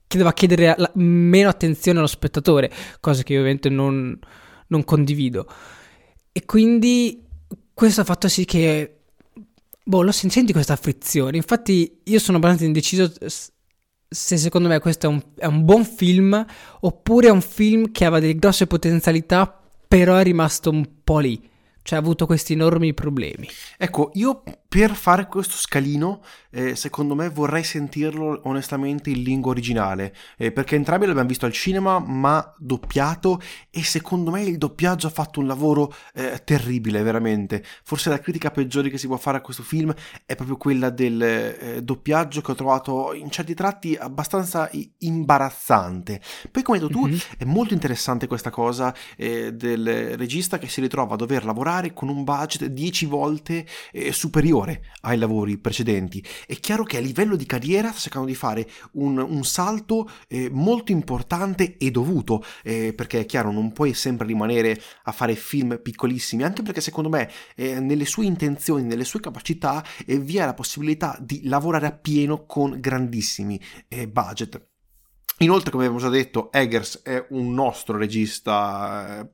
che 0.07 0.17
doveva 0.17 0.33
chiedere 0.33 0.75
la, 0.77 0.91
meno 0.95 1.49
attenzione 1.49 1.99
allo 1.99 2.07
spettatore, 2.07 2.71
cosa 3.01 3.23
che 3.23 3.33
io 3.33 3.41
ovviamente 3.41 3.69
non, 3.69 4.19
non 4.69 4.85
condivido. 4.85 5.47
E 6.33 6.45
quindi 6.45 7.25
questo 7.73 8.03
ha 8.03 8.05
fatto 8.05 8.29
sì 8.29 8.45
che 8.45 8.97
Boh, 9.89 10.03
lo 10.03 10.11
senti 10.11 10.53
questa 10.53 10.75
frizione. 10.75 11.37
Infatti, 11.37 12.01
io 12.03 12.19
sono 12.19 12.39
abbastanza 12.39 12.65
indeciso 12.65 13.09
se 14.09 14.37
secondo 14.37 14.67
me 14.67 14.81
questo 14.81 15.07
è 15.07 15.09
un, 15.09 15.23
è 15.37 15.47
un, 15.47 15.65
buon 15.65 15.85
film 15.85 16.45
oppure 16.81 17.29
è 17.29 17.31
un 17.31 17.41
film 17.41 17.93
che 17.93 18.05
aveva 18.05 18.21
delle 18.21 18.35
grosse 18.35 18.67
potenzialità, 18.67 19.61
però 19.87 20.17
è 20.17 20.25
rimasto 20.25 20.71
un 20.71 20.85
po' 21.05 21.21
lì. 21.21 21.41
Cioè, 21.83 21.99
ha 21.99 22.03
avuto 22.03 22.27
questi 22.27 22.55
enormi 22.55 22.95
problemi. 22.95 23.49
Ecco, 23.79 24.11
io 24.15 24.43
per 24.77 24.95
fare 24.95 25.27
questo 25.27 25.57
scalino, 25.57 26.21
eh, 26.51 26.77
secondo 26.77 27.15
me 27.15 27.31
vorrei 27.31 27.65
sentirlo 27.65 28.41
onestamente 28.45 29.09
in 29.09 29.23
lingua 29.23 29.53
originale, 29.53 30.15
eh, 30.37 30.53
perché 30.53 30.77
entrambi 30.77 31.07
l'abbiamo 31.07 31.29
visto 31.29 31.47
al 31.47 31.53
cinema, 31.53 31.99
ma 31.99 32.53
doppiato, 32.59 33.41
e 33.71 33.83
secondo 33.83 34.31
me 34.31 34.43
il 34.43 34.59
doppiaggio 34.59 35.07
ha 35.07 35.11
fatto 35.11 35.41
un 35.41 35.47
lavoro 35.47 35.95
eh, 36.13 36.43
terribile, 36.45 37.03
veramente. 37.03 37.65
Forse 37.85 38.11
la 38.11 38.21
critica 38.21 38.51
peggiore 38.51 38.91
che 38.91 38.99
si 38.99 39.07
può 39.07 39.17
fare 39.17 39.39
a 39.39 39.41
questo 39.41 39.63
film 39.63 39.95
è 40.27 40.35
proprio 40.35 40.59
quella 40.59 40.91
del 40.91 41.23
eh, 41.23 41.83
doppiaggio 41.83 42.43
che 42.43 42.51
ho 42.51 42.55
trovato 42.55 43.15
in 43.15 43.31
certi 43.31 43.55
tratti 43.55 43.97
abbastanza 43.97 44.71
imbarazzante. 44.99 46.21
Poi, 46.51 46.63
come 46.63 46.77
hai 46.77 46.87
detto 46.87 46.99
tu, 47.01 47.07
mm-hmm. 47.07 47.19
è 47.39 47.45
molto 47.45 47.73
interessante 47.73 48.27
questa 48.27 48.51
cosa 48.51 48.95
eh, 49.17 49.55
del 49.55 50.19
regista 50.19 50.59
che 50.59 50.69
si 50.69 50.83
ritrova 50.83 51.15
a 51.15 51.17
dover 51.17 51.47
lavorare 51.47 51.95
con 51.95 52.11
un 52.11 52.25
budget 52.25 52.67
10 52.67 53.07
volte 53.07 53.65
eh, 53.91 54.13
superiore 54.13 54.65
superiore 54.67 54.83
ai 55.03 55.19
lavori 55.19 55.59
precedenti. 55.59 56.25
È 56.47 56.55
chiaro 56.57 56.83
che 56.83 56.97
a 56.97 57.01
livello 57.01 57.37
di 57.37 57.47
carriera 57.47 57.91
sta 57.91 58.01
cercando 58.01 58.27
di 58.27 58.35
fare 58.35 58.69
un, 58.93 59.19
un 59.19 59.45
salto 59.45 60.11
eh, 60.29 60.51
molto 60.51 60.93
importante 60.93 61.77
e 61.77 61.91
dovuto, 61.91 62.45
eh, 62.63 62.93
perché 62.95 63.21
è 63.21 63.27
chiaro, 63.27 63.53
non 63.53 63.73
puoi 63.73 63.95
sempre 63.95 64.27
rimanere 64.27 64.81
a 65.05 65.13
fare 65.13 65.35
film 65.35 65.81
piccolissimi, 65.81 66.43
anche 66.43 66.63
perché 66.63 66.81
secondo 66.81 67.09
me 67.09 67.31
eh, 67.55 67.81
nelle 67.81 68.05
sue 68.05 68.25
intenzioni, 68.25 68.83
nelle 68.83 69.05
sue 69.05 69.21
capacità, 69.21 69.85
eh, 70.05 70.19
vi 70.19 70.37
è 70.39 70.45
la 70.45 70.55
possibilità 70.55 71.17
di 71.21 71.43
lavorare 71.45 71.87
appieno 71.87 72.45
con 72.47 72.79
grandissimi 72.81 73.61
eh, 73.89 74.09
budget. 74.09 74.75
Inoltre, 75.41 75.71
come 75.71 75.85
abbiamo 75.85 76.03
già 76.03 76.09
detto, 76.09 76.51
Eggers 76.51 77.03
è 77.03 77.27
un 77.31 77.53
nostro 77.53 77.99
regista 77.99 79.21
eh, 79.21 79.29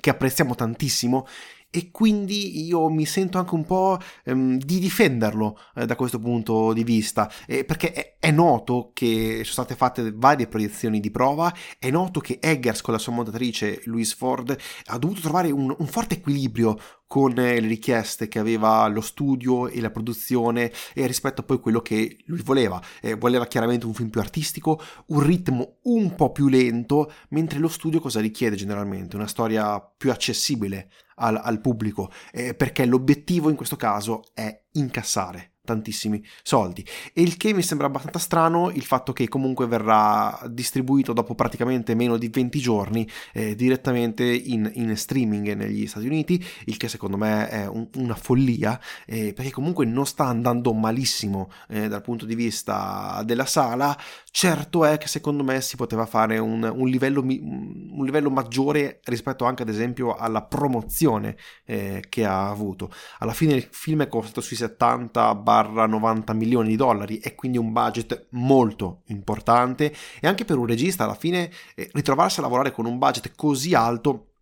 che 0.00 0.08
apprezziamo 0.08 0.54
tantissimo 0.54 1.26
e 1.74 1.90
quindi 1.90 2.64
io 2.64 2.88
mi 2.88 3.04
sento 3.04 3.38
anche 3.38 3.56
un 3.56 3.64
po' 3.64 3.98
ehm, 4.22 4.58
di 4.58 4.78
difenderlo 4.78 5.58
eh, 5.74 5.86
da 5.86 5.96
questo 5.96 6.20
punto 6.20 6.72
di 6.72 6.84
vista, 6.84 7.28
eh, 7.48 7.64
perché 7.64 7.90
è, 7.92 8.16
è, 8.20 8.30
noto 8.30 8.92
che 8.94 9.40
sono 9.42 9.64
state 9.64 9.74
fatte 9.74 10.12
varie 10.14 10.46
proiezioni 10.46 11.00
di 11.00 11.10
prova, 11.10 11.52
è 11.80 11.90
noto 11.90 12.20
che 12.20 12.38
Eggers 12.40 12.80
con 12.80 12.94
la 12.94 13.00
sua 13.00 13.12
montatrice 13.12 13.80
Louise 13.86 14.14
Ford 14.16 14.56
ha 14.84 14.98
dovuto 14.98 15.20
trovare 15.20 15.50
un, 15.50 15.74
un 15.76 15.86
forte 15.88 16.14
equilibrio 16.14 16.78
con 17.08 17.32
le 17.32 17.58
richieste 17.58 18.28
che 18.28 18.38
aveva 18.38 18.86
lo 18.86 19.00
studio 19.00 19.68
e 19.68 19.80
la 19.80 19.90
produzione 19.90 20.72
e 20.94 21.06
rispetto 21.06 21.40
a 21.40 21.44
poi 21.44 21.60
quello 21.60 21.80
che 21.80 22.18
lui 22.26 22.42
voleva. 22.42 22.80
Eh, 23.00 23.14
voleva 23.14 23.46
chiaramente 23.46 23.86
un 23.86 23.94
film 23.94 24.10
più 24.10 24.20
artistico, 24.20 24.80
un 25.06 25.20
ritmo 25.20 25.78
un 25.84 26.14
po' 26.14 26.30
più 26.30 26.48
lento, 26.48 27.12
mentre 27.30 27.58
lo 27.58 27.68
studio 27.68 28.00
cosa 28.00 28.20
richiede 28.20 28.56
generalmente? 28.56 29.16
Una 29.16 29.26
storia 29.26 29.80
più 29.80 30.10
accessibile 30.10 30.88
al, 31.16 31.40
al 31.42 31.60
pubblico, 31.60 32.10
eh, 32.32 32.54
perché 32.54 32.84
l'obiettivo 32.84 33.50
in 33.50 33.56
questo 33.56 33.76
caso 33.76 34.24
è 34.34 34.64
incassare 34.72 35.53
tantissimi 35.64 36.22
soldi. 36.42 36.84
E 37.12 37.22
il 37.22 37.36
che 37.36 37.52
mi 37.52 37.62
sembra 37.62 37.86
abbastanza 37.86 38.18
strano 38.18 38.70
il 38.70 38.82
fatto 38.82 39.12
che 39.12 39.28
comunque 39.28 39.66
verrà 39.66 40.40
distribuito 40.48 41.12
dopo 41.12 41.34
praticamente 41.34 41.94
meno 41.94 42.16
di 42.16 42.28
20 42.28 42.58
giorni 42.60 43.08
eh, 43.32 43.54
direttamente 43.54 44.24
in, 44.24 44.70
in, 44.74 44.96
streaming 44.96 45.54
negli 45.54 45.86
Stati 45.86 46.06
Uniti, 46.06 46.44
il 46.66 46.76
che 46.76 46.88
secondo 46.88 47.16
me 47.16 47.48
è 47.48 47.66
un, 47.66 47.88
una 47.96 48.14
follia, 48.14 48.78
eh, 49.06 49.32
perché 49.32 49.50
comunque 49.50 49.86
non 49.86 50.06
sta 50.06 50.26
andando 50.26 50.72
malissimo 50.72 51.50
eh, 51.68 51.88
dal 51.88 52.02
punto 52.02 52.26
di 52.26 52.34
vista 52.34 53.22
della 53.24 53.46
sala. 53.46 53.96
Certo 54.30 54.84
è 54.84 54.98
che 54.98 55.08
secondo 55.08 55.44
me 55.44 55.60
si 55.60 55.76
poteva 55.76 56.06
fare 56.06 56.38
un, 56.38 56.62
un, 56.62 56.88
livello, 56.88 57.20
un 57.20 58.04
livello, 58.04 58.30
maggiore 58.30 59.00
rispetto 59.04 59.44
anche 59.44 59.62
ad 59.62 59.68
esempio 59.68 60.14
alla 60.14 60.42
promozione 60.42 61.36
eh, 61.64 62.04
che 62.08 62.24
ha 62.24 62.48
avuto. 62.48 62.90
Alla 63.18 63.32
fine 63.32 63.54
il 63.54 63.68
film 63.70 64.02
è 64.02 64.08
costato 64.08 64.40
sui 64.40 64.56
70 64.56 65.34
90 65.62 66.32
milioni 66.32 66.68
di 66.68 66.76
dollari 66.76 67.18
e 67.18 67.34
quindi 67.34 67.58
un 67.58 67.72
budget 67.72 68.26
molto 68.30 69.02
importante 69.06 69.94
e 70.20 70.26
anche 70.26 70.44
per 70.44 70.58
un 70.58 70.66
regista 70.66 71.04
alla 71.04 71.14
fine 71.14 71.50
eh, 71.74 71.90
ritrovarsi 71.92 72.40
a 72.40 72.42
lavorare 72.42 72.72
con 72.72 72.86
un 72.86 72.98
budget 72.98 73.32
così 73.34 73.74
alto 73.74 74.33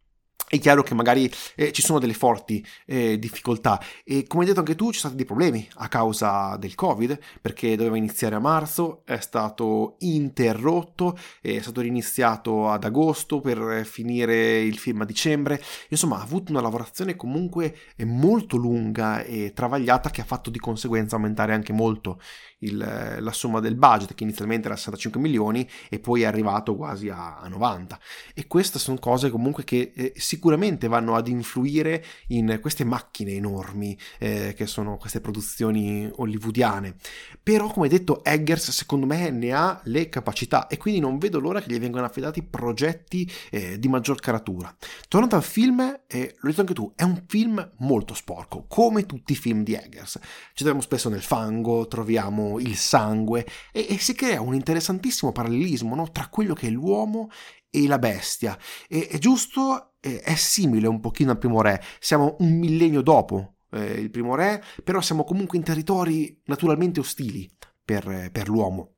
è 0.52 0.58
chiaro 0.58 0.82
che 0.82 0.92
magari 0.92 1.32
eh, 1.54 1.72
ci 1.72 1.80
sono 1.80 1.98
delle 1.98 2.12
forti 2.12 2.62
eh, 2.84 3.18
difficoltà. 3.18 3.82
E 4.04 4.26
come 4.26 4.42
hai 4.42 4.48
detto 4.48 4.60
anche 4.60 4.74
tu 4.74 4.92
ci 4.92 4.98
sono 4.98 5.14
stati 5.14 5.16
dei 5.16 5.24
problemi 5.24 5.66
a 5.76 5.88
causa 5.88 6.58
del 6.58 6.74
covid 6.74 7.18
perché 7.40 7.74
doveva 7.74 7.96
iniziare 7.96 8.34
a 8.34 8.38
marzo, 8.38 9.00
è 9.06 9.18
stato 9.18 9.96
interrotto, 10.00 11.16
è 11.40 11.58
stato 11.58 11.80
riniziato 11.80 12.68
ad 12.68 12.84
agosto 12.84 13.40
per 13.40 13.86
finire 13.86 14.60
il 14.60 14.76
film 14.76 15.00
a 15.00 15.04
dicembre, 15.06 15.58
insomma 15.88 16.18
ha 16.18 16.22
avuto 16.22 16.52
una 16.52 16.60
lavorazione 16.60 17.16
comunque 17.16 17.74
molto 18.04 18.58
lunga 18.58 19.22
e 19.22 19.52
travagliata 19.54 20.10
che 20.10 20.20
ha 20.20 20.24
fatto 20.24 20.50
di 20.50 20.58
conseguenza 20.58 21.16
aumentare 21.16 21.54
anche 21.54 21.72
molto 21.72 22.20
il, 22.62 23.16
la 23.18 23.32
somma 23.32 23.60
del 23.60 23.74
budget 23.74 24.14
che 24.14 24.24
inizialmente 24.24 24.66
era 24.66 24.76
65 24.76 25.20
milioni 25.20 25.68
e 25.88 25.98
poi 25.98 26.22
è 26.22 26.26
arrivato 26.26 26.76
quasi 26.76 27.08
a, 27.08 27.38
a 27.38 27.48
90 27.48 27.98
e 28.34 28.46
queste 28.46 28.78
sono 28.78 28.98
cose 28.98 29.30
comunque 29.30 29.64
che 29.64 29.92
eh, 29.94 30.12
sicuramente 30.42 30.88
vanno 30.88 31.14
ad 31.14 31.28
influire 31.28 32.04
in 32.28 32.58
queste 32.60 32.82
macchine 32.82 33.30
enormi 33.30 33.96
eh, 34.18 34.54
che 34.56 34.66
sono 34.66 34.96
queste 34.96 35.20
produzioni 35.20 36.10
hollywoodiane 36.12 36.96
però 37.40 37.68
come 37.68 37.86
detto 37.86 38.24
Eggers 38.24 38.72
secondo 38.72 39.06
me 39.06 39.30
ne 39.30 39.52
ha 39.52 39.80
le 39.84 40.08
capacità 40.08 40.66
e 40.66 40.78
quindi 40.78 40.98
non 40.98 41.18
vedo 41.18 41.38
l'ora 41.38 41.60
che 41.60 41.72
gli 41.72 41.78
vengano 41.78 42.06
affidati 42.06 42.42
progetti 42.42 43.30
eh, 43.50 43.78
di 43.78 43.86
maggior 43.86 44.18
caratura 44.18 44.74
tornando 45.06 45.36
al 45.36 45.44
film 45.44 46.00
eh, 46.08 46.34
l'ho 46.36 46.48
detto 46.48 46.60
anche 46.60 46.74
tu 46.74 46.92
è 46.96 47.04
un 47.04 47.22
film 47.28 47.70
molto 47.78 48.12
sporco 48.12 48.64
come 48.66 49.06
tutti 49.06 49.32
i 49.32 49.36
film 49.36 49.62
di 49.62 49.74
Eggers 49.74 50.18
ci 50.54 50.64
troviamo 50.64 50.80
spesso 50.80 51.08
nel 51.08 51.22
fango 51.22 51.86
troviamo 51.86 52.58
il 52.58 52.74
sangue 52.74 53.46
e, 53.70 53.86
e 53.90 53.98
si 53.98 54.16
crea 54.16 54.40
un 54.40 54.54
interessantissimo 54.54 55.30
parallelismo 55.30 55.94
no? 55.94 56.10
tra 56.10 56.26
quello 56.26 56.54
che 56.54 56.66
è 56.66 56.70
l'uomo 56.70 57.30
e 57.72 57.86
la 57.86 57.98
bestia. 57.98 58.56
E, 58.86 59.08
è 59.08 59.18
giusto, 59.18 59.94
è 59.98 60.34
simile 60.34 60.86
un 60.86 61.00
pochino 61.00 61.30
al 61.30 61.38
primo 61.38 61.62
re, 61.62 61.82
siamo 61.98 62.36
un 62.40 62.58
millennio 62.58 63.00
dopo 63.00 63.54
eh, 63.70 63.94
il 63.94 64.10
primo 64.10 64.34
re, 64.34 64.62
però 64.84 65.00
siamo 65.00 65.24
comunque 65.24 65.56
in 65.56 65.64
territori 65.64 66.40
naturalmente 66.44 67.00
ostili 67.00 67.50
per, 67.84 68.30
per 68.30 68.48
l'uomo 68.48 68.96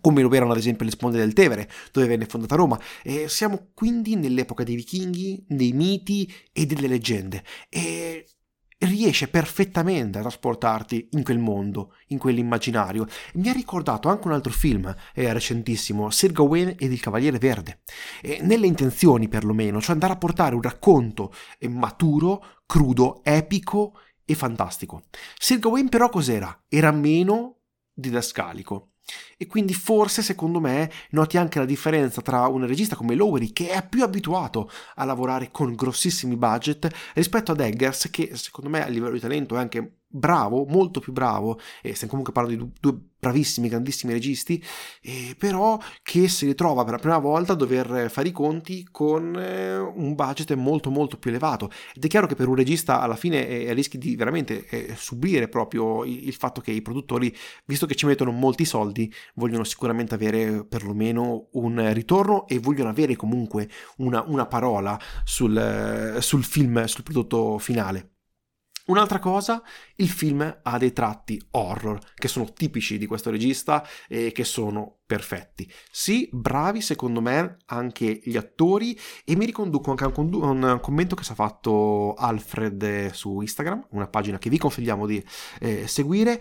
come 0.00 0.22
lo 0.22 0.32
erano 0.32 0.52
ad 0.52 0.58
esempio 0.58 0.86
le 0.86 0.90
sponde 0.92 1.18
del 1.18 1.34
Tevere, 1.34 1.68
dove 1.92 2.06
venne 2.06 2.24
fondata 2.24 2.56
Roma. 2.56 2.80
E 3.02 3.28
siamo 3.28 3.68
quindi 3.74 4.16
nell'epoca 4.16 4.64
dei 4.64 4.76
vichinghi, 4.76 5.44
dei 5.46 5.72
miti 5.72 6.32
e 6.52 6.64
delle 6.64 6.86
leggende. 6.86 7.44
E 7.68 8.26
riesce 8.84 9.28
perfettamente 9.28 10.18
a 10.18 10.22
trasportarti 10.22 11.08
in 11.12 11.22
quel 11.22 11.38
mondo, 11.38 11.94
in 12.08 12.18
quell'immaginario. 12.18 13.06
Mi 13.34 13.48
ha 13.48 13.52
ricordato 13.52 14.08
anche 14.08 14.26
un 14.26 14.34
altro 14.34 14.52
film 14.52 14.94
eh, 15.14 15.32
recentissimo, 15.32 16.10
Sir 16.10 16.32
Gawain 16.32 16.74
ed 16.78 16.92
il 16.92 17.00
Cavaliere 17.00 17.38
Verde, 17.38 17.80
eh, 18.22 18.38
nelle 18.42 18.66
intenzioni 18.66 19.28
perlomeno, 19.28 19.80
cioè 19.80 19.92
andare 19.92 20.14
a 20.14 20.18
portare 20.18 20.54
un 20.54 20.62
racconto 20.62 21.32
eh, 21.58 21.68
maturo, 21.68 22.44
crudo, 22.66 23.20
epico 23.22 23.98
e 24.24 24.34
fantastico. 24.34 25.02
Sir 25.38 25.58
Gawain 25.58 25.88
però 25.88 26.08
cos'era? 26.08 26.64
Era 26.68 26.90
meno 26.90 27.58
didascalico 27.92 28.93
e 29.36 29.46
quindi 29.46 29.74
forse, 29.74 30.22
secondo 30.22 30.60
me, 30.60 30.90
noti 31.10 31.36
anche 31.36 31.58
la 31.58 31.64
differenza 31.64 32.22
tra 32.22 32.46
un 32.46 32.66
regista 32.66 32.96
come 32.96 33.14
Lowery, 33.14 33.52
che 33.52 33.70
è 33.70 33.86
più 33.86 34.02
abituato 34.02 34.70
a 34.96 35.04
lavorare 35.04 35.50
con 35.50 35.74
grossissimi 35.74 36.36
budget, 36.36 36.88
rispetto 37.14 37.52
ad 37.52 37.60
Eggers, 37.60 38.08
che 38.10 38.36
secondo 38.36 38.70
me 38.70 38.84
a 38.84 38.88
livello 38.88 39.14
di 39.14 39.20
talento 39.20 39.56
è 39.56 39.58
anche 39.58 40.03
bravo, 40.14 40.64
molto 40.66 41.00
più 41.00 41.12
bravo, 41.12 41.58
e 41.82 41.94
stiamo 41.94 42.08
comunque 42.08 42.32
parlando 42.32 42.64
di 42.64 42.72
due 42.80 42.98
bravissimi, 43.24 43.68
grandissimi 43.68 44.12
registi, 44.12 44.62
eh, 45.00 45.34
però 45.38 45.78
che 46.02 46.28
si 46.28 46.46
ritrova 46.46 46.84
per 46.84 46.92
la 46.92 46.98
prima 46.98 47.18
volta 47.18 47.54
a 47.54 47.56
dover 47.56 48.10
fare 48.10 48.28
i 48.28 48.32
conti 48.32 48.86
con 48.90 49.34
eh, 49.36 49.78
un 49.78 50.14
budget 50.14 50.52
molto 50.54 50.90
molto 50.90 51.16
più 51.16 51.30
elevato. 51.30 51.70
Ed 51.94 52.04
è 52.04 52.08
chiaro 52.08 52.26
che 52.26 52.34
per 52.34 52.48
un 52.48 52.54
regista 52.54 53.00
alla 53.00 53.16
fine 53.16 53.46
eh, 53.48 53.72
rischi 53.72 53.96
di 53.96 54.14
veramente 54.14 54.66
eh, 54.68 54.94
subire 54.96 55.48
proprio 55.48 56.04
il, 56.04 56.26
il, 56.26 56.34
fatto 56.34 56.60
che 56.60 56.70
i 56.70 56.82
produttori, 56.82 57.34
visto 57.64 57.86
che 57.86 57.94
ci 57.94 58.06
mettono 58.06 58.30
molti 58.30 58.64
soldi, 58.66 59.12
vogliono 59.34 59.64
sicuramente 59.64 60.14
avere 60.14 60.64
perlomeno 60.66 61.48
un 61.52 61.92
ritorno 61.94 62.46
e 62.46 62.58
vogliono 62.58 62.90
avere 62.90 63.16
comunque 63.16 63.68
una, 63.96 64.22
una 64.26 64.46
parola 64.46 65.00
sul, 65.24 66.18
sul 66.20 66.44
film, 66.44 66.84
sul 66.84 67.02
prodotto 67.02 67.58
finale. 67.58 68.13
Un'altra 68.86 69.18
cosa, 69.18 69.62
il 69.96 70.10
film 70.10 70.58
ha 70.62 70.78
dei 70.78 70.92
tratti 70.92 71.40
horror 71.52 71.98
che 72.14 72.28
sono 72.28 72.52
tipici 72.52 72.98
di 72.98 73.06
questo 73.06 73.30
regista 73.30 73.86
e 74.08 74.30
che 74.30 74.44
sono 74.44 74.98
perfetti. 75.06 75.70
Sì, 75.90 76.28
bravi 76.30 76.82
secondo 76.82 77.22
me 77.22 77.56
anche 77.66 78.20
gli 78.22 78.36
attori 78.36 78.98
e 79.24 79.36
mi 79.36 79.46
riconduco 79.46 79.90
anche 79.90 80.04
a 80.04 80.12
un, 80.14 80.78
commento 80.82 81.14
che 81.14 81.24
si 81.24 81.32
è 81.32 81.34
fatto 81.34 82.12
Alfred 82.12 83.10
su 83.12 83.40
Instagram, 83.40 83.86
una 83.90 84.06
pagina 84.06 84.38
che 84.38 84.50
vi 84.50 84.58
consigliamo 84.58 85.06
di 85.06 85.24
eh, 85.60 85.86
seguire 85.86 86.40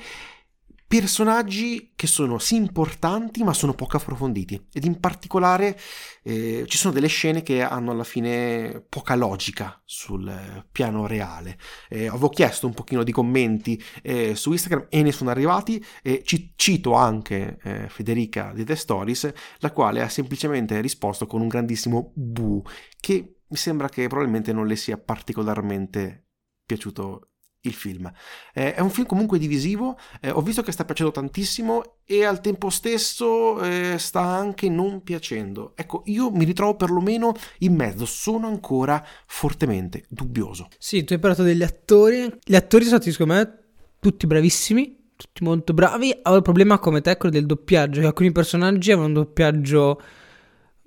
personaggi 1.00 1.92
che 1.96 2.06
sono 2.06 2.38
sì 2.38 2.56
importanti 2.56 3.44
ma 3.44 3.52
sono 3.52 3.74
poco 3.74 3.98
approfonditi 3.98 4.68
ed 4.72 4.86
in 4.86 5.00
particolare 5.00 5.76
eh, 6.22 6.66
ci 6.68 6.78
sono 6.78 6.94
delle 6.94 7.08
scene 7.08 7.42
che 7.42 7.64
hanno 7.64 7.90
alla 7.90 8.04
fine 8.04 8.86
poca 8.88 9.16
logica 9.16 9.82
sul 9.86 10.64
piano 10.72 11.08
reale. 11.08 11.58
Eh, 11.90 12.06
avevo 12.06 12.30
chiesto 12.30 12.68
un 12.68 12.76
pochino 12.76 13.02
di 13.02 13.12
commenti 13.12 13.82
eh, 14.04 14.36
su 14.36 14.52
Instagram 14.52 14.86
e 14.90 15.02
ne 15.02 15.12
sono 15.12 15.32
arrivati 15.32 15.84
e 16.04 16.22
ci 16.24 16.54
cito 16.56 16.94
anche 16.94 17.58
eh, 17.64 17.90
Federica 17.90 18.52
di 18.54 18.64
The 18.64 18.76
Stories 18.76 19.34
la 19.62 19.72
quale 19.72 20.00
ha 20.04 20.10
semplicemente 20.10 20.80
risposto 20.80 21.26
con 21.26 21.42
un 21.42 21.48
grandissimo 21.48 22.12
bu 22.14 22.62
che 23.00 23.38
mi 23.48 23.58
sembra 23.58 23.90
che 23.90 24.08
probabilmente 24.08 24.54
non 24.54 24.68
le 24.68 24.76
sia 24.76 25.00
particolarmente 25.00 26.28
piaciuto 26.64 27.30
il 27.64 27.74
film. 27.74 28.12
Eh, 28.54 28.74
è 28.74 28.80
un 28.82 28.90
film 28.90 29.06
comunque 29.06 29.38
divisivo, 29.38 29.98
eh, 30.22 30.30
ho 30.30 30.42
visto 30.42 30.62
che 30.62 30.72
sta 30.72 30.86
piacendo 30.86 31.12
tantissimo 31.12 31.98
e 32.06 32.24
al 32.24 32.42
tempo 32.42 32.70
stesso 32.70 33.62
eh, 33.62 33.96
sta 33.98 34.22
anche 34.22 34.70
non 34.70 35.04
piacendo. 35.04 35.74
Ecco, 35.76 36.04
io 36.06 36.30
mi 36.32 36.46
ritrovo 36.46 36.76
perlomeno 36.76 37.34
in 37.60 37.76
mezzo, 37.76 38.06
sono 38.06 38.48
ancora 38.48 39.06
fortemente 39.26 40.06
dubbioso. 40.10 40.68
Sì, 40.78 41.04
tu 41.04 41.14
hai 41.14 41.20
parlato 41.20 41.44
degli 41.44 41.64
attori, 41.64 42.32
gli 42.44 42.56
attori 42.56 42.84
sono 42.84 42.98
stati 42.98 43.12
secondo 43.12 43.34
me 43.34 43.60
tutti 44.00 44.28
bravissimi. 44.28 45.02
Tutti 45.16 45.44
molto 45.44 45.74
bravi. 45.74 46.10
Avevo 46.12 46.38
il 46.38 46.42
problema 46.42 46.80
come 46.80 47.00
te, 47.00 47.16
quello 47.16 47.34
del 47.34 47.46
doppiaggio. 47.46 48.06
Alcuni 48.06 48.32
personaggi 48.32 48.92
avevano 48.92 49.08
un 49.08 49.14
doppiaggio 49.24 50.02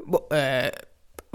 boh, 0.04 0.28
eh, 0.28 0.72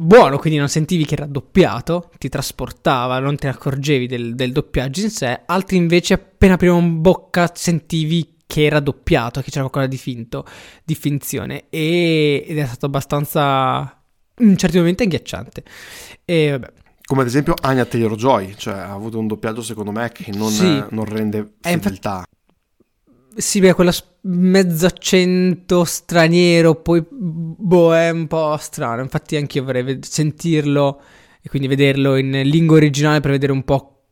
buono, 0.02 0.38
quindi 0.38 0.58
non 0.58 0.68
sentivi 0.68 1.06
che 1.06 1.14
era 1.14 1.26
doppiato, 1.26 2.10
ti 2.18 2.28
trasportava, 2.28 3.20
non 3.20 3.36
te 3.36 3.48
ne 3.48 3.54
accorgevi 3.54 4.08
del, 4.08 4.36
del 4.36 4.52
doppiaggio 4.52 5.02
in 5.02 5.10
sé, 5.10 5.42
altri 5.46 5.78
invece 5.78 6.16
appena 6.16 6.56
apriva 6.56 6.76
in 6.78 7.02
bocca 7.02 7.52
sentivi 7.54 8.38
che 8.48 8.66
era 8.66 8.80
doppiato, 8.80 9.42
che 9.42 9.50
c'era 9.50 9.62
qualcosa 9.62 9.88
di 9.88 9.98
finto, 9.98 10.46
di 10.84 10.96
finzione, 10.96 11.66
e, 11.70 12.44
ed 12.48 12.58
è 12.58 12.66
stato 12.66 12.88
abbastanza, 12.88 14.04
in 14.40 14.58
certi 14.58 14.78
momenti, 14.78 15.04
agghiacciante. 15.04 15.64
E 16.26 16.52
vabbè. 16.52 16.74
Come 17.06 17.22
ad 17.22 17.28
esempio 17.28 17.54
Anya 17.62 17.86
Taylor-Joy, 17.86 18.56
cioè 18.58 18.74
ha 18.74 18.92
avuto 18.94 19.20
un 19.20 19.28
doppiaggio 19.28 19.62
secondo 19.62 19.92
me 19.92 20.12
che 20.12 20.32
non, 20.34 20.50
sì. 20.50 20.84
non 20.90 21.06
rende 21.06 21.54
fedeltà. 21.60 22.18
Infatti, 22.18 22.30
sì, 23.36 23.60
beh, 23.60 23.74
quella 23.74 23.94
mezzo 24.22 24.86
accento 24.86 25.84
straniero, 25.84 26.76
poi 26.76 27.04
boh, 27.10 27.96
è 27.96 28.10
un 28.10 28.28
po' 28.28 28.58
strano. 28.58 29.02
Infatti, 29.02 29.36
anche 29.36 29.60
io 29.60 29.64
vorrei 29.64 30.00
sentirlo 30.02 31.02
e 31.42 31.50
quindi 31.50 31.68
vederlo 31.68 32.18
in 32.18 32.42
lingua 32.44 32.78
originale 32.78 33.20
per 33.20 33.32
vedere 33.32 33.52
un 33.52 33.64
po' 33.64 34.04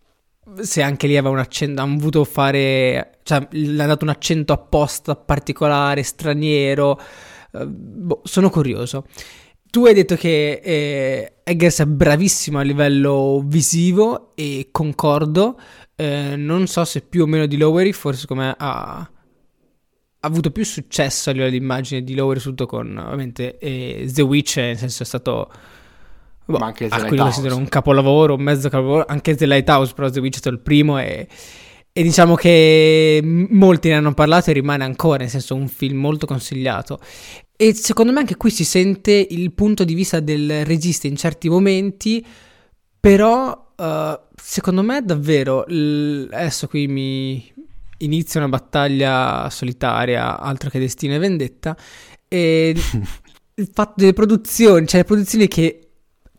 se 0.61 0.81
anche 0.81 1.07
lì 1.07 1.17
aveva 1.17 1.33
un 1.33 1.39
accento. 1.39 1.81
Hanno 1.81 1.97
voluto 1.97 2.23
fare, 2.23 3.19
cioè, 3.23 3.47
l'ha 3.51 3.85
dato 3.85 4.03
un 4.03 4.09
accento 4.09 4.53
apposta 4.53 5.15
particolare, 5.15 6.03
straniero. 6.03 6.99
Uh, 7.51 7.65
boh, 7.67 8.21
sono 8.23 8.49
curioso. 8.49 9.05
Tu 9.69 9.85
hai 9.85 9.93
detto 9.93 10.15
che 10.15 10.61
eh, 10.63 11.33
Eggers 11.43 11.81
è 11.81 11.85
bravissimo 11.85 12.57
a 12.57 12.63
livello 12.63 13.43
visivo 13.45 14.31
e 14.35 14.69
concordo. 14.71 15.59
Eh, 15.95 16.35
non 16.35 16.65
so 16.65 16.85
se 16.85 17.01
più 17.01 17.23
o 17.23 17.25
meno 17.27 17.45
di 17.45 17.57
Lowery, 17.57 17.91
forse 17.91 18.25
come 18.25 18.55
ha, 18.57 19.07
avuto 20.21 20.51
più 20.51 20.65
successo 20.65 21.29
a 21.29 21.33
livello 21.33 21.51
di 21.51 21.57
immagine 21.57 22.03
di 22.03 22.15
Lowery, 22.15 22.39
soprattutto 22.39 22.65
con 22.65 22.97
ovviamente 22.97 23.57
eh, 23.57 24.09
The 24.11 24.21
Witch, 24.21 24.57
nel 24.57 24.77
senso 24.77 25.03
è 25.03 25.05
stato... 25.05 25.51
Boh, 26.45 26.57
Ma 26.57 26.67
anche 26.67 26.87
The 26.87 26.97
Lighthouse. 26.97 27.47
un 27.49 27.69
capolavoro, 27.69 28.33
un 28.33 28.41
mezzo 28.41 28.69
capolavoro, 28.69 29.05
anche 29.07 29.35
The 29.35 29.45
Lighthouse, 29.45 29.93
però 29.93 30.09
The 30.09 30.19
Witch 30.19 30.35
è 30.35 30.39
stato 30.39 30.55
il 30.55 30.61
primo 30.61 30.99
e, 30.99 31.27
e 31.91 32.03
diciamo 32.03 32.33
che 32.35 33.21
molti 33.23 33.89
ne 33.89 33.95
hanno 33.95 34.13
parlato 34.13 34.49
e 34.49 34.53
rimane 34.53 34.83
ancora, 34.83 35.19
nel 35.19 35.29
senso 35.29 35.53
un 35.53 35.67
film 35.67 35.99
molto 35.99 36.25
consigliato. 36.25 36.99
E 37.55 37.73
secondo 37.75 38.11
me 38.11 38.19
anche 38.19 38.35
qui 38.35 38.49
si 38.49 38.63
sente 38.63 39.27
il 39.29 39.51
punto 39.53 39.83
di 39.83 39.93
vista 39.93 40.19
del 40.19 40.65
regista 40.65 41.07
in 41.07 41.17
certi 41.17 41.49
momenti, 41.49 42.25
però 42.99 43.73
uh, 43.75 44.19
secondo 44.35 44.81
me 44.81 45.03
davvero, 45.03 45.65
l- 45.67 46.29
adesso 46.31 46.67
qui 46.67 46.87
mi 46.87 47.53
inizia 47.99 48.39
una 48.39 48.49
battaglia 48.49 49.49
solitaria, 49.49 50.39
altro 50.39 50.69
che 50.69 50.79
Destino 50.79 51.15
e 51.15 51.17
Vendetta, 51.17 51.75
e 52.27 52.75
il 53.55 53.69
fatto 53.73 53.93
delle 53.97 54.13
produzioni, 54.13 54.87
cioè 54.87 55.01
le 55.01 55.05
produzioni 55.05 55.47
che 55.47 55.89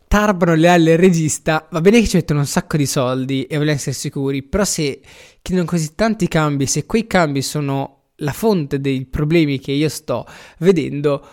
tarbano 0.09 0.55
le 0.55 0.69
ali 0.69 0.93
al 0.93 0.99
regista, 0.99 1.69
va 1.71 1.81
bene 1.81 2.01
che 2.01 2.09
ci 2.09 2.17
mettono 2.17 2.41
un 2.41 2.47
sacco 2.47 2.77
di 2.77 2.87
soldi 2.87 3.45
e 3.45 3.57
vogliono 3.57 3.77
essere 3.77 3.95
sicuri, 3.95 4.43
però 4.43 4.65
se 4.65 5.01
chiedono 5.41 5.69
così 5.69 5.95
tanti 5.95 6.27
cambi, 6.29 6.67
se 6.67 6.85
quei 6.87 7.07
cambi 7.07 7.43
sono 7.43 7.99
la 8.17 8.33
fonte 8.33 8.81
dei 8.81 9.07
problemi 9.07 9.61
che 9.61 9.73
io 9.73 9.89
sto 9.89 10.27
vedendo, 10.59 11.25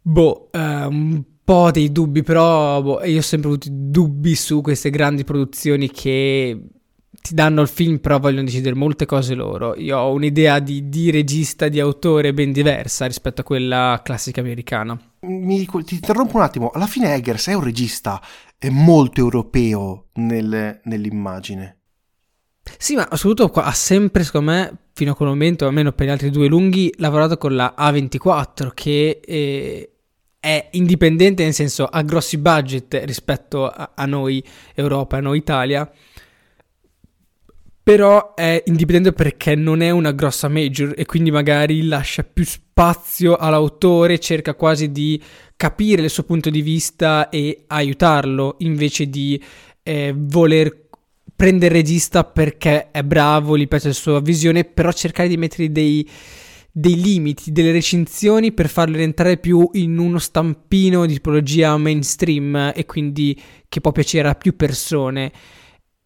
boh, 0.00 0.50
um, 0.52 1.24
po' 1.44 1.70
dei 1.70 1.90
dubbi, 1.90 2.22
però 2.22 2.80
boh, 2.82 3.04
io 3.04 3.18
ho 3.18 3.22
sempre 3.22 3.48
avuto 3.48 3.66
dubbi 3.70 4.34
su 4.34 4.60
queste 4.60 4.90
grandi 4.90 5.24
produzioni 5.24 5.90
che 5.90 6.58
ti 7.22 7.34
danno 7.34 7.62
il 7.62 7.68
film, 7.68 7.98
però 7.98 8.18
vogliono 8.18 8.44
decidere 8.44 8.74
molte 8.74 9.06
cose 9.06 9.34
loro. 9.34 9.74
Io 9.76 9.96
ho 9.96 10.12
un'idea 10.12 10.58
di, 10.58 10.88
di 10.88 11.10
regista, 11.10 11.68
di 11.68 11.80
autore 11.80 12.34
ben 12.34 12.52
diversa 12.52 13.06
rispetto 13.06 13.40
a 13.40 13.44
quella 13.44 14.00
classica 14.04 14.40
americana. 14.40 14.98
Mi, 15.20 15.64
ti 15.64 15.94
interrompo 15.94 16.36
un 16.36 16.42
attimo, 16.42 16.70
alla 16.70 16.88
fine 16.88 17.14
Eggers 17.14 17.46
è 17.46 17.54
un 17.54 17.62
regista 17.62 18.20
è 18.62 18.68
molto 18.68 19.18
europeo 19.18 20.10
nel, 20.14 20.80
nell'immagine. 20.84 21.78
Sì, 22.78 22.94
ma 22.94 23.08
soprattutto 23.12 23.60
ha 23.60 23.72
sempre, 23.72 24.22
secondo 24.22 24.52
me, 24.52 24.76
fino 24.92 25.10
a 25.10 25.14
quel 25.16 25.30
momento, 25.30 25.66
almeno 25.66 25.90
per 25.90 26.06
gli 26.06 26.10
altri 26.10 26.30
due 26.30 26.46
lunghi, 26.46 26.94
lavorato 26.98 27.36
con 27.38 27.56
la 27.56 27.74
A24, 27.76 28.70
che 28.72 29.20
eh, 29.24 29.92
è 30.38 30.68
indipendente, 30.72 31.42
nel 31.42 31.54
senso 31.54 31.86
ha 31.86 32.02
grossi 32.02 32.38
budget 32.38 33.02
rispetto 33.04 33.68
a, 33.68 33.92
a 33.96 34.06
noi 34.06 34.44
Europa, 34.74 35.16
a 35.16 35.20
noi 35.20 35.38
Italia, 35.38 35.90
però 37.82 38.34
è 38.34 38.62
indipendente 38.66 39.12
perché 39.12 39.56
non 39.56 39.80
è 39.80 39.90
una 39.90 40.12
grossa 40.12 40.48
major 40.48 40.94
e 40.96 41.04
quindi 41.04 41.32
magari 41.32 41.84
lascia 41.86 42.22
più 42.22 42.44
spazio 42.44 43.36
all'autore, 43.36 44.20
cerca 44.20 44.54
quasi 44.54 44.92
di 44.92 45.20
capire 45.56 46.02
il 46.02 46.10
suo 46.10 46.22
punto 46.22 46.48
di 46.48 46.62
vista 46.62 47.28
e 47.28 47.64
aiutarlo 47.66 48.56
invece 48.58 49.08
di 49.08 49.42
eh, 49.82 50.14
voler 50.16 50.88
prendere 51.34 51.74
regista 51.74 52.22
perché 52.22 52.92
è 52.92 53.02
bravo, 53.02 53.58
gli 53.58 53.66
piace 53.66 53.88
la 53.88 53.94
sua 53.94 54.20
visione, 54.20 54.64
però 54.64 54.92
cercare 54.92 55.28
di 55.28 55.36
mettere 55.36 55.72
dei 55.72 56.08
dei 56.74 56.98
limiti, 56.98 57.52
delle 57.52 57.70
recinzioni 57.70 58.52
per 58.52 58.66
farle 58.66 58.96
rientrare 58.96 59.36
più 59.36 59.68
in 59.74 59.98
uno 59.98 60.18
stampino 60.18 61.04
di 61.04 61.14
tipologia 61.14 61.76
mainstream 61.76 62.72
e 62.74 62.86
quindi 62.86 63.38
che 63.68 63.80
può 63.82 63.92
piacere 63.92 64.28
a 64.28 64.34
più 64.34 64.56
persone. 64.56 65.30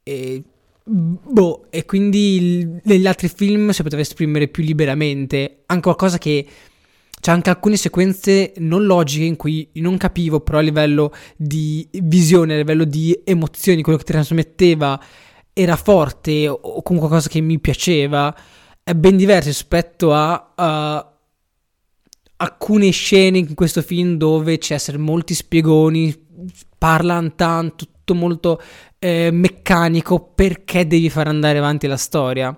E, 0.02 0.42
boh, 0.88 1.66
e 1.70 1.84
quindi 1.84 2.80
negli 2.84 3.06
altri 3.06 3.28
film 3.28 3.70
si 3.70 3.82
poteva 3.82 4.02
esprimere 4.02 4.48
più 4.48 4.62
liberamente, 4.62 5.62
anche 5.66 5.82
qualcosa 5.82 6.18
che 6.18 6.46
c'è 7.18 7.32
anche 7.32 7.50
alcune 7.50 7.76
sequenze 7.76 8.52
non 8.58 8.84
logiche 8.84 9.24
in 9.24 9.36
cui 9.36 9.68
non 9.74 9.96
capivo, 9.96 10.40
però 10.40 10.58
a 10.58 10.62
livello 10.62 11.12
di 11.36 11.88
visione, 12.02 12.54
a 12.54 12.58
livello 12.58 12.84
di 12.84 13.18
emozioni, 13.24 13.82
quello 13.82 13.98
che 13.98 14.04
trasmetteva 14.04 15.02
era 15.52 15.76
forte 15.76 16.46
o 16.46 16.82
comunque 16.82 17.08
qualcosa 17.08 17.28
che 17.28 17.40
mi 17.40 17.58
piaceva. 17.58 18.34
È 18.82 18.94
ben 18.94 19.16
diverso 19.16 19.48
rispetto 19.48 20.12
a 20.12 20.54
uh, 20.56 21.14
alcune 22.36 22.90
scene 22.90 23.38
in 23.38 23.54
questo 23.54 23.82
film 23.82 24.16
dove 24.16 24.58
c'è 24.58 24.78
molti 24.96 25.34
spiegoni, 25.34 26.14
parlano 26.78 27.34
tanto, 27.34 27.86
tutto 28.06 28.14
molto 28.14 28.62
eh, 28.98 29.30
meccanico 29.32 30.32
perché 30.34 30.86
devi 30.86 31.10
far 31.10 31.28
andare 31.28 31.58
avanti 31.58 31.86
la 31.86 31.96
storia. 31.96 32.56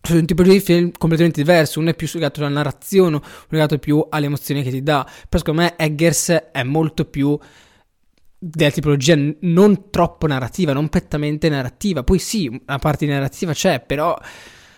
Sono 0.00 0.20
un 0.20 0.26
tipo 0.26 0.42
di 0.42 0.60
film 0.60 0.92
completamente 0.96 1.42
diverso, 1.42 1.80
uno 1.80 1.90
è 1.90 1.94
più 1.94 2.08
legato 2.12 2.40
alla 2.40 2.48
narrazione, 2.48 3.16
uno 3.16 3.22
è 3.24 3.46
legato 3.48 3.78
più 3.78 4.06
alle 4.08 4.26
emozioni 4.26 4.62
che 4.62 4.70
ti 4.70 4.82
dà. 4.82 5.04
Però 5.28 5.38
secondo 5.38 5.62
me 5.62 5.74
Eggers 5.76 6.28
è 6.52 6.62
molto 6.62 7.04
più 7.06 7.36
della 8.38 8.70
tipologia 8.70 9.16
non 9.40 9.90
troppo 9.90 10.26
narrativa, 10.26 10.72
non 10.72 10.88
prettamente 10.88 11.48
narrativa. 11.48 12.04
Poi 12.04 12.18
sì, 12.18 12.46
una 12.46 12.78
parte 12.78 13.04
di 13.06 13.12
narrativa 13.12 13.52
c'è, 13.52 13.80
però 13.80 14.16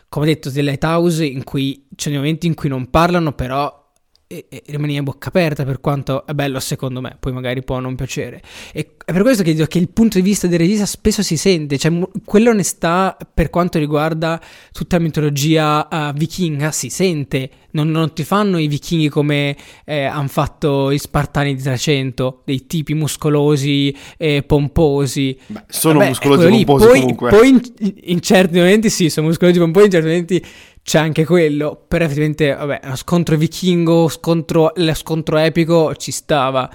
come 0.09 0.27
detto, 0.27 0.51
The 0.51 0.63
Lighthouse 0.63 1.25
in 1.25 1.45
cui 1.45 1.87
c'è 1.95 2.09
dei 2.09 2.19
momenti 2.19 2.47
in 2.47 2.55
cui 2.55 2.71
non 2.71 2.89
parlano, 2.89 3.33
però 3.33 3.88
e, 4.29 4.45
e 4.49 4.63
rimani 4.67 4.99
a 4.99 5.03
bocca 5.03 5.29
aperta 5.29 5.65
per 5.65 5.81
quanto 5.81 6.27
è 6.27 6.35
bello 6.35 6.61
secondo 6.61 7.01
me, 7.01 7.17
poi 7.19 7.33
magari 7.33 7.65
può 7.65 7.81
non 7.81 7.97
piacere. 7.97 8.41
E 8.73 8.93
è 9.09 9.13
per 9.13 9.23
questo 9.23 9.43
che 9.43 9.55
dico 9.55 9.65
che 9.65 9.79
il 9.79 9.89
punto 9.89 10.19
di 10.19 10.23
vista 10.23 10.47
del 10.47 10.59
regista 10.59 10.85
spesso 10.85 11.23
si 11.23 11.39
sente, 11.39 11.79
cioè 11.79 11.91
quell'onestà 12.27 13.17
per 13.33 13.49
quanto 13.49 13.79
riguarda 13.79 14.39
tutta 14.71 14.99
la 14.99 15.03
mitologia 15.03 15.89
uh, 15.91 16.13
vichinga 16.13 16.71
si 16.73 16.91
sente, 16.91 17.49
non, 17.71 17.89
non, 17.89 18.13
ti 18.13 18.23
fanno 18.23 18.59
i 18.59 18.69
vichinghi 18.69 19.09
come 19.09 19.57
eh, 19.87 20.05
hanno 20.05 20.29
fatto 20.29 20.93
gli 20.93 20.99
spartani 20.99 21.55
di 21.55 21.63
300, 21.63 22.43
dei 22.45 22.67
tipi 22.67 22.93
muscolosi 22.93 23.97
e 24.19 24.43
pomposi. 24.43 25.39
Beh, 25.47 25.63
sono 25.69 26.01
Vabbè, 26.01 26.09
muscolosi 26.09 26.65
pomposi 26.67 26.87
poi, 26.87 27.01
comunque. 27.01 27.31
Poi 27.31 27.49
in, 27.49 27.61
in, 28.05 28.21
certi 28.21 28.59
momenti 28.59 28.91
sì, 28.91 29.09
sono 29.09 29.29
muscolosi 29.29 29.59
pomposi, 29.59 29.87
in 29.87 29.91
certi 29.93 30.07
momenti 30.07 30.45
c'è 30.89 30.99
anche 30.99 31.27
quello, 31.27 31.85
però 31.87 32.07
effettivamente, 32.07 32.55
vabbè, 32.55 32.81
scontro 32.95 33.37
vichingo, 33.37 34.09
scontro, 34.09 34.73
scontro 34.95 35.37
epico 35.37 35.95
ci 35.97 36.11
stava, 36.11 36.75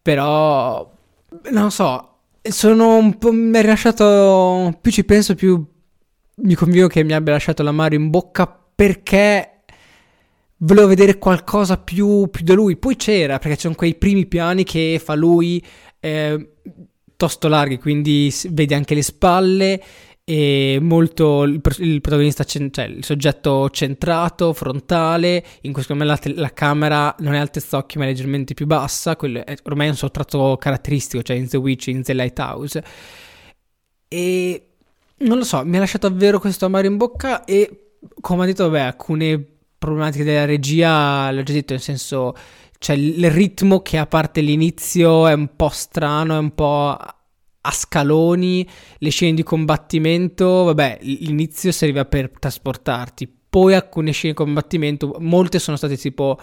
però, 0.00 0.88
non 1.50 1.72
so, 1.72 2.18
sono 2.40 2.96
un 2.96 3.18
po', 3.18 3.32
mi 3.32 3.58
ha 3.58 3.60
rilasciato, 3.60 4.78
più 4.80 4.92
ci 4.92 5.02
penso 5.02 5.34
più 5.34 5.66
mi 6.42 6.54
convinco 6.54 6.86
che 6.86 7.02
mi 7.02 7.12
abbia 7.12 7.32
lasciato 7.32 7.64
l'amaro 7.64 7.96
in 7.96 8.08
bocca 8.08 8.46
perché 8.46 9.62
volevo 10.58 10.86
vedere 10.86 11.18
qualcosa 11.18 11.76
più, 11.76 12.28
più 12.30 12.44
da 12.44 12.54
lui, 12.54 12.76
poi 12.76 12.94
c'era, 12.94 13.40
perché 13.40 13.56
c'erano 13.56 13.74
quei 13.74 13.96
primi 13.96 14.26
piani 14.26 14.62
che 14.62 15.00
fa 15.02 15.16
lui 15.16 15.60
eh, 15.98 16.52
tosto 17.16 17.48
larghi, 17.48 17.78
quindi 17.78 18.32
vedi 18.50 18.74
anche 18.74 18.94
le 18.94 19.02
spalle 19.02 19.82
e 20.30 20.78
molto 20.80 21.42
il, 21.42 21.60
il 21.78 22.00
protagonista, 22.00 22.44
cioè 22.44 22.84
il 22.84 23.04
soggetto 23.04 23.68
centrato, 23.70 24.52
frontale, 24.52 25.44
in 25.62 25.72
questo 25.72 25.92
momento 25.92 26.20
la, 26.28 26.34
la, 26.40 26.52
camera 26.52 27.12
non 27.18 27.34
è 27.34 27.38
altezza 27.38 27.78
occhio 27.78 27.98
ma 27.98 28.06
è 28.06 28.10
leggermente 28.10 28.54
più 28.54 28.64
bassa, 28.66 29.16
quello 29.16 29.44
è 29.44 29.56
ormai 29.64 29.88
un 29.88 29.96
suo 29.96 30.08
tratto 30.12 30.56
caratteristico, 30.56 31.24
cioè 31.24 31.34
in 31.34 31.48
The 31.48 31.56
Witch, 31.56 31.88
in 31.88 32.04
The 32.04 32.14
Lighthouse. 32.14 32.84
E 34.06 34.68
non 35.16 35.38
lo 35.38 35.42
so, 35.42 35.64
mi 35.64 35.76
ha 35.78 35.80
lasciato 35.80 36.08
davvero 36.08 36.38
questo 36.38 36.66
amaro 36.66 36.86
in 36.86 36.96
bocca 36.96 37.42
e 37.44 37.94
come 38.20 38.44
ha 38.44 38.46
detto, 38.46 38.70
vabbè, 38.70 38.82
alcune 38.82 39.44
problematiche 39.78 40.22
della 40.22 40.44
regia, 40.44 41.32
l'ho 41.32 41.42
già 41.42 41.52
detto, 41.52 41.72
nel 41.72 41.82
senso, 41.82 42.36
cioè 42.78 42.94
il 42.94 43.28
ritmo 43.32 43.82
che 43.82 43.98
a 43.98 44.06
parte 44.06 44.42
l'inizio 44.42 45.26
è 45.26 45.32
un 45.32 45.56
po' 45.56 45.70
strano, 45.70 46.36
è 46.36 46.38
un 46.38 46.54
po' 46.54 46.96
a 47.62 47.70
scaloni, 47.70 48.66
le 48.98 49.10
scene 49.10 49.34
di 49.34 49.42
combattimento, 49.42 50.64
vabbè, 50.64 50.98
l'inizio 51.02 51.72
serviva 51.72 52.04
per 52.04 52.30
trasportarti, 52.38 53.30
poi 53.50 53.74
alcune 53.74 54.12
scene 54.12 54.32
di 54.32 54.38
combattimento, 54.38 55.16
molte 55.18 55.58
sono 55.58 55.76
state 55.76 55.96
tipo 55.96 56.38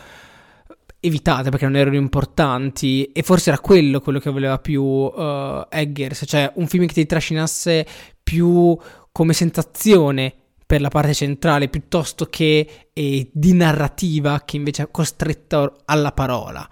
evitate 1.00 1.50
perché 1.50 1.66
non 1.66 1.76
erano 1.76 1.96
importanti 1.96 3.06
e 3.06 3.22
forse 3.22 3.52
era 3.52 3.60
quello 3.60 4.02
quello 4.02 4.20
che 4.20 4.32
voleva 4.32 4.60
più 4.60 4.82
uh, 4.84 5.66
Eggers, 5.70 6.24
cioè 6.26 6.52
un 6.56 6.68
film 6.68 6.86
che 6.86 6.94
ti 6.94 7.06
trascinasse 7.06 7.86
più 8.22 8.78
come 9.12 9.34
sensazione 9.34 10.34
per 10.66 10.82
la 10.82 10.90
parte 10.90 11.14
centrale 11.14 11.70
piuttosto 11.70 12.26
che 12.26 12.90
eh, 12.92 13.30
di 13.32 13.54
narrativa 13.54 14.42
che 14.44 14.58
invece 14.58 14.84
è 14.84 14.92
costretta 14.92 15.72
alla 15.86 16.12
parola. 16.12 16.68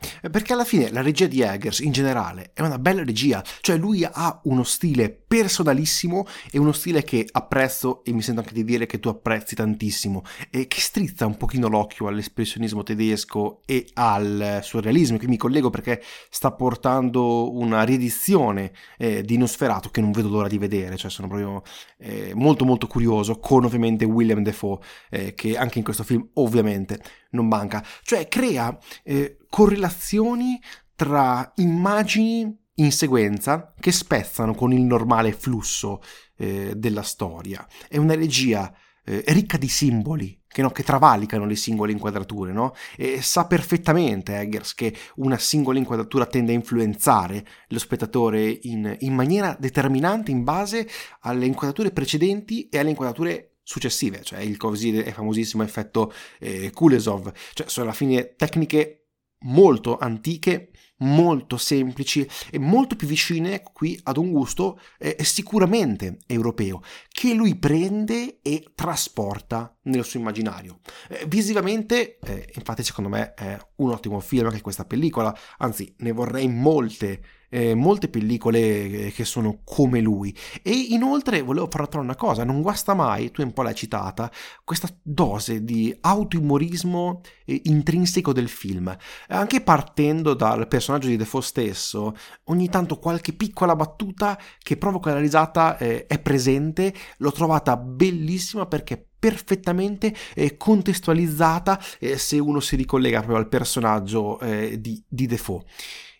Sì. 0.00 0.30
Perché 0.30 0.52
alla 0.52 0.64
fine 0.64 0.90
la 0.90 1.02
regia 1.02 1.26
di 1.26 1.42
Eggers 1.42 1.80
in 1.80 1.92
generale 1.92 2.52
è 2.54 2.62
una 2.62 2.78
bella 2.78 3.04
regia, 3.04 3.44
cioè 3.60 3.76
lui 3.76 4.04
ha 4.04 4.40
uno 4.44 4.62
stile 4.62 5.10
personalissimo 5.10 6.26
e 6.50 6.58
uno 6.58 6.72
stile 6.72 7.04
che 7.04 7.26
apprezzo 7.30 8.02
e 8.04 8.12
mi 8.12 8.22
sento 8.22 8.40
anche 8.40 8.54
di 8.54 8.64
dire 8.64 8.86
che 8.86 8.98
tu 8.98 9.08
apprezzi 9.08 9.54
tantissimo 9.54 10.22
e 10.50 10.66
che 10.66 10.80
strizza 10.80 11.26
un 11.26 11.36
pochino 11.36 11.68
l'occhio 11.68 12.06
all'espressionismo 12.06 12.82
tedesco 12.82 13.60
e 13.66 13.88
al 13.94 14.60
surrealismo, 14.62 15.18
qui 15.18 15.26
mi 15.26 15.36
collego 15.36 15.70
perché 15.70 16.02
sta 16.30 16.50
portando 16.52 17.54
una 17.56 17.82
riedizione 17.82 18.72
eh, 18.98 19.22
di 19.22 19.36
Nosferatu 19.36 19.90
che 19.90 20.00
non 20.00 20.12
vedo 20.12 20.28
l'ora 20.28 20.48
di 20.48 20.58
vedere, 20.58 20.96
cioè 20.96 21.10
sono 21.10 21.28
proprio 21.28 21.62
eh, 21.98 22.32
molto 22.34 22.64
molto 22.64 22.86
curioso 22.86 23.38
con 23.38 23.64
ovviamente 23.64 24.04
William 24.04 24.42
Defoe 24.42 24.78
eh, 25.10 25.34
che 25.34 25.56
anche 25.56 25.78
in 25.78 25.84
questo 25.84 26.02
film 26.02 26.26
ovviamente 26.34 27.00
non 27.30 27.46
manca, 27.46 27.84
cioè 28.02 28.26
crea 28.26 28.76
eh, 29.04 29.36
correlazioni 29.50 30.58
tra 30.94 31.52
immagini 31.56 32.56
in 32.76 32.92
sequenza 32.92 33.74
che 33.78 33.92
spezzano 33.92 34.54
con 34.54 34.72
il 34.72 34.80
normale 34.80 35.32
flusso 35.32 36.00
eh, 36.36 36.72
della 36.74 37.02
storia. 37.02 37.66
È 37.86 37.98
una 37.98 38.14
regia 38.14 38.72
eh, 39.04 39.24
ricca 39.28 39.56
di 39.56 39.68
simboli 39.68 40.40
che, 40.46 40.62
no, 40.62 40.70
che, 40.70 40.82
travalicano 40.82 41.44
le 41.44 41.56
singole 41.56 41.92
inquadrature, 41.92 42.52
no? 42.52 42.74
E 42.96 43.22
sa 43.22 43.46
perfettamente 43.46 44.38
Eggers 44.38 44.74
che 44.74 44.94
una 45.16 45.38
singola 45.38 45.78
inquadratura 45.78 46.26
tende 46.26 46.52
a 46.52 46.54
influenzare 46.56 47.46
lo 47.68 47.78
spettatore 47.78 48.58
in, 48.62 48.96
in 49.00 49.14
maniera 49.14 49.56
determinante 49.58 50.30
in 50.30 50.42
base 50.42 50.88
alle 51.20 51.46
inquadrature 51.46 51.92
precedenti 51.92 52.68
e 52.68 52.78
alle 52.78 52.90
inquadrature 52.90 53.56
successive, 53.62 54.22
cioè 54.22 54.40
il 54.40 54.56
famosissimo 54.56 55.62
effetto 55.62 56.12
eh, 56.40 56.72
Kulesov, 56.72 57.32
cioè 57.54 57.68
sono 57.68 57.86
alla 57.86 57.94
fine 57.94 58.34
tecniche 58.34 58.99
molto 59.40 59.96
antiche, 59.98 60.70
molto 60.98 61.56
semplici 61.56 62.26
e 62.50 62.58
molto 62.58 62.96
più 62.96 63.06
vicine 63.06 63.62
qui 63.72 63.98
ad 64.04 64.16
un 64.16 64.30
gusto 64.30 64.80
eh, 64.98 65.16
sicuramente 65.20 66.18
europeo 66.26 66.82
che 67.20 67.34
lui 67.34 67.54
prende 67.54 68.40
e 68.40 68.72
trasporta 68.74 69.76
nel 69.82 70.06
suo 70.06 70.18
immaginario. 70.18 70.80
Eh, 71.06 71.26
visivamente, 71.28 72.18
eh, 72.18 72.50
infatti 72.54 72.82
secondo 72.82 73.10
me 73.10 73.34
è 73.34 73.58
un 73.76 73.90
ottimo 73.90 74.20
film 74.20 74.46
anche 74.46 74.62
questa 74.62 74.86
pellicola, 74.86 75.36
anzi 75.58 75.94
ne 75.98 76.12
vorrei 76.12 76.48
molte 76.48 77.20
eh, 77.50 77.74
molte 77.74 78.08
pellicole 78.08 78.60
eh, 79.06 79.12
che 79.12 79.24
sono 79.24 79.60
come 79.64 80.00
lui. 80.00 80.34
E 80.62 80.70
inoltre 80.70 81.42
volevo 81.42 81.68
far 81.70 81.80
notare 81.80 82.04
una 82.04 82.14
cosa, 82.14 82.44
non 82.44 82.62
guasta 82.62 82.94
mai, 82.94 83.30
tu 83.30 83.42
un 83.42 83.52
po' 83.52 83.62
l'hai 83.62 83.74
citata, 83.74 84.30
questa 84.64 84.88
dose 85.02 85.64
di 85.64 85.94
autoumorismo 86.00 87.20
eh, 87.44 87.60
intrinseco 87.64 88.32
del 88.32 88.48
film. 88.48 88.96
Anche 89.28 89.60
partendo 89.60 90.34
dal 90.34 90.68
personaggio 90.68 91.08
di 91.08 91.16
Defoe 91.16 91.42
stesso, 91.42 92.14
ogni 92.44 92.68
tanto 92.68 92.98
qualche 92.98 93.32
piccola 93.32 93.76
battuta 93.76 94.38
che 94.58 94.76
provoca 94.76 95.12
la 95.12 95.20
risata 95.20 95.76
eh, 95.76 96.06
è 96.06 96.18
presente, 96.20 96.94
l'ho 97.18 97.32
trovata 97.32 97.76
bellissima 97.76 98.66
perché 98.66 99.04
perfettamente 99.18 100.14
eh, 100.34 100.56
contestualizzata 100.56 101.80
eh, 101.98 102.16
se 102.16 102.38
uno 102.38 102.60
si 102.60 102.76
ricollega 102.76 103.18
proprio 103.18 103.38
al 103.38 103.48
personaggio 103.48 104.40
eh, 104.40 104.80
di, 104.80 105.02
di 105.06 105.26
Defoe. 105.26 105.64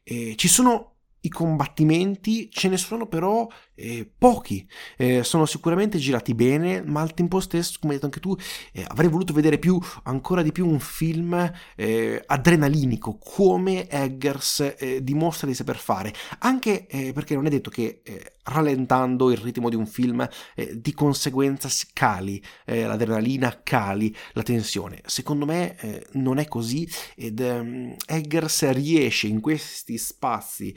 Eh, 0.03 0.35
ci 0.37 0.49
sono 0.49 0.91
i 1.23 1.29
combattimenti 1.29 2.51
ce 2.51 2.69
ne 2.69 2.77
sono 2.79 3.07
però 3.07 3.47
eh, 3.81 4.11
pochi, 4.19 4.67
eh, 4.97 5.25
sono 5.25 5.47
sicuramente 5.47 5.99
girati 5.99 6.35
bene, 6.35 6.83
ma 6.83 7.01
al 7.01 7.15
tempo 7.15 7.41
stesso, 7.41 7.79
come 7.81 7.95
hai 7.95 7.99
detto 7.99 8.07
anche 8.07 8.21
tu, 8.21 8.37
eh, 8.73 8.85
avrei 8.87 9.09
voluto 9.09 9.33
vedere 9.33 9.59
più, 9.59 9.81
ancora 10.05 10.43
di 10.43 10.53
più 10.53 10.69
un 10.69 10.81
film 10.81 11.51
eh, 11.77 12.23
adrenalinico, 12.27 13.19
come 13.19 13.89
Eggers 13.89 14.75
eh, 14.79 15.03
dimostra 15.03 15.47
di 15.47 15.55
saper 15.55 15.77
fare, 15.77 16.13
anche 16.41 16.87
eh, 16.87 17.13
perché 17.13 17.35
non 17.35 17.47
è 17.47 17.51
detto 17.51 17.71
che 17.71 18.03
rallentando 18.43 19.31
il 19.31 19.37
ritmo 19.37 19.69
di 19.69 19.77
un 19.77 19.87
film 19.87 20.29
di 20.73 20.93
conseguenza 20.93 21.69
cali 21.93 22.43
l'adrenalina, 22.65 23.61
cali 23.63 24.15
la 24.33 24.43
tensione. 24.43 25.01
Secondo 25.05 25.47
me 25.47 25.77
non 26.13 26.39
è 26.39 26.49
così 26.49 26.89
ed 27.15 27.39
um, 27.39 27.95
Eggers 28.07 28.71
riesce 28.73 29.29
in 29.29 29.41
questi 29.41 29.99
spazi, 29.99 30.75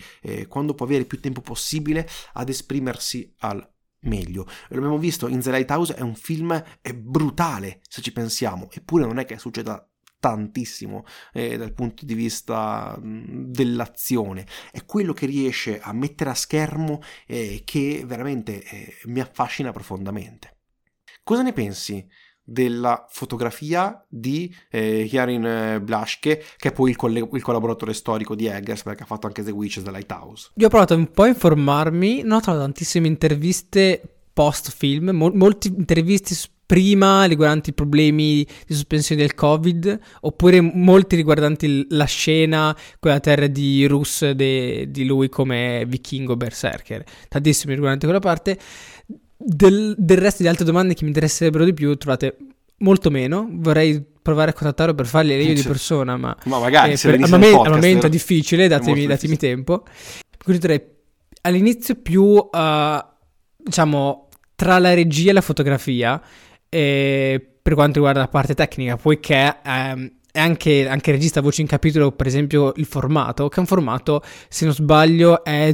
quando 0.48 0.76
può 0.76 0.86
avere 0.86 1.06
più 1.06 1.20
tempo 1.20 1.42
possibile, 1.42 2.08
ad 2.34 2.50
esprimere 2.50 2.93
esprimersi 2.94 3.34
al 3.40 3.68
meglio. 4.02 4.48
L'abbiamo 4.70 4.98
visto 4.98 5.28
in 5.28 5.40
The 5.40 5.52
Lighthouse, 5.52 5.96
è 5.96 6.02
un 6.02 6.16
film 6.16 6.62
è 6.82 6.94
brutale 6.94 7.82
se 7.88 8.02
ci 8.02 8.12
pensiamo, 8.12 8.68
eppure 8.72 9.06
non 9.06 9.20
è 9.20 9.26
che 9.26 9.38
succeda 9.38 9.88
tantissimo 10.20 11.04
eh, 11.34 11.58
dal 11.58 11.74
punto 11.74 12.06
di 12.06 12.14
vista 12.14 12.98
dell'azione. 13.02 14.46
È 14.72 14.86
quello 14.86 15.14
che 15.14 15.26
riesce 15.26 15.80
a 15.80 15.92
mettere 15.94 16.30
a 16.30 16.36
schermo 16.36 17.02
eh, 17.28 17.64
che 17.66 18.04
veramente 18.06 18.64
eh, 18.64 18.98
mi 19.06 19.20
affascina 19.20 19.72
profondamente. 19.72 20.58
Cosa 21.24 21.42
ne 21.42 21.54
pensi 21.54 22.06
della 22.44 23.06
fotografia 23.10 24.04
di 24.08 24.54
eh, 24.70 25.08
Jarin 25.10 25.82
Blaschke, 25.84 26.44
che 26.58 26.70
è 26.70 26.72
poi 26.72 26.90
il, 26.90 26.96
coll- 26.96 27.30
il, 27.32 27.42
collaboratore 27.42 27.94
storico 27.94 28.36
di 28.36 28.48
Eggers, 28.48 28.84
perché 28.84 29.04
ha 29.04 29.06
fatto 29.06 29.28
anche 29.28 29.44
The 29.44 29.52
Witches 29.52 29.84
The 29.84 29.92
Lighthouse. 29.92 30.52
Io 30.56 30.68
ho 30.68 30.70
provato 30.70 30.96
un 30.96 31.10
po' 31.12 31.24
a 31.24 31.28
informarmi, 31.28 32.22
non 32.24 32.38
ho 32.38 32.42
trovato 32.42 32.64
tantissime 32.64 33.08
interviste 33.08 34.02
post 34.34 34.72
film, 34.76 35.12
mo- 35.12 35.32
molte 35.34 35.70
interviste 35.70 36.36
prima 36.66 37.26
riguardanti 37.26 37.70
i 37.70 37.74
problemi 37.74 38.44
di 38.66 38.74
sospensione 38.74 39.22
del 39.22 39.36
covid 39.36 40.00
oppure 40.22 40.62
molti 40.62 41.16
riguardanti 41.16 41.86
la 41.90 42.06
scena 42.06 42.76
quella 43.00 43.20
terra 43.20 43.48
di 43.48 43.86
Rus 43.86 44.30
de- 44.32 44.90
di 44.90 45.06
lui 45.06 45.28
come 45.28 45.84
vichingo 45.86 46.38
berserker 46.38 47.04
tantissimi 47.28 47.74
riguardanti 47.74 48.06
quella 48.06 48.22
parte 48.22 48.58
del, 49.38 49.96
del 49.98 50.18
resto 50.18 50.42
di 50.42 50.50
altre 50.50 50.66
domande 50.66 50.94
che 50.94 51.04
mi 51.04 51.10
interesserebbero 51.10 51.66
di 51.66 51.74
più 51.74 51.96
trovate 51.96 52.38
molto 52.78 53.10
meno. 53.10 53.48
Vorrei 53.52 54.04
provare 54.22 54.52
a 54.52 54.54
contattarlo 54.54 54.94
per 54.96 55.06
farle 55.06 55.36
io 55.42 55.54
di 55.54 55.62
persona 55.62 56.16
ma, 56.16 56.36
ma 56.46 56.60
magari 56.60 56.94
eh, 56.94 56.98
per, 57.02 57.16
al, 57.16 57.30
momen- 57.30 57.52
podcast, 57.52 57.66
al, 57.66 57.74
momento 57.74 58.06
è 58.06 58.10
difficile 58.10 58.68
datemi, 58.68 59.06
datemi 59.06 59.38
tempo. 59.38 59.84
Quindi 60.44 60.62
direi 60.62 60.82
all'inizio 61.42 61.96
più 61.96 62.24
uh, 62.24 62.50
diciamo 63.58 64.30
tra 64.56 64.80
la 64.80 64.94
regia 64.94 65.32
e 65.32 65.34
la 65.34 65.42
fotografia 65.42 66.22
eh, 66.70 67.54
per 67.62 67.74
quanto 67.76 67.96
riguarda 67.96 68.20
la 68.20 68.28
parte 68.28 68.56
tecnica, 68.56 68.98
poiché 68.98 69.62
è 69.62 69.94
anche, 70.34 70.88
anche 70.88 71.12
regista 71.12 71.42
voce 71.42 71.62
in 71.62 71.68
capitolo, 71.68 72.12
per 72.12 72.28
esempio, 72.28 72.74
il 72.76 72.86
formato, 72.86 73.48
che 73.48 73.58
è 73.58 73.60
un 73.60 73.66
formato, 73.66 74.22
se 74.50 74.66
non 74.66 74.74
sbaglio, 74.74 75.44
è 75.44 75.74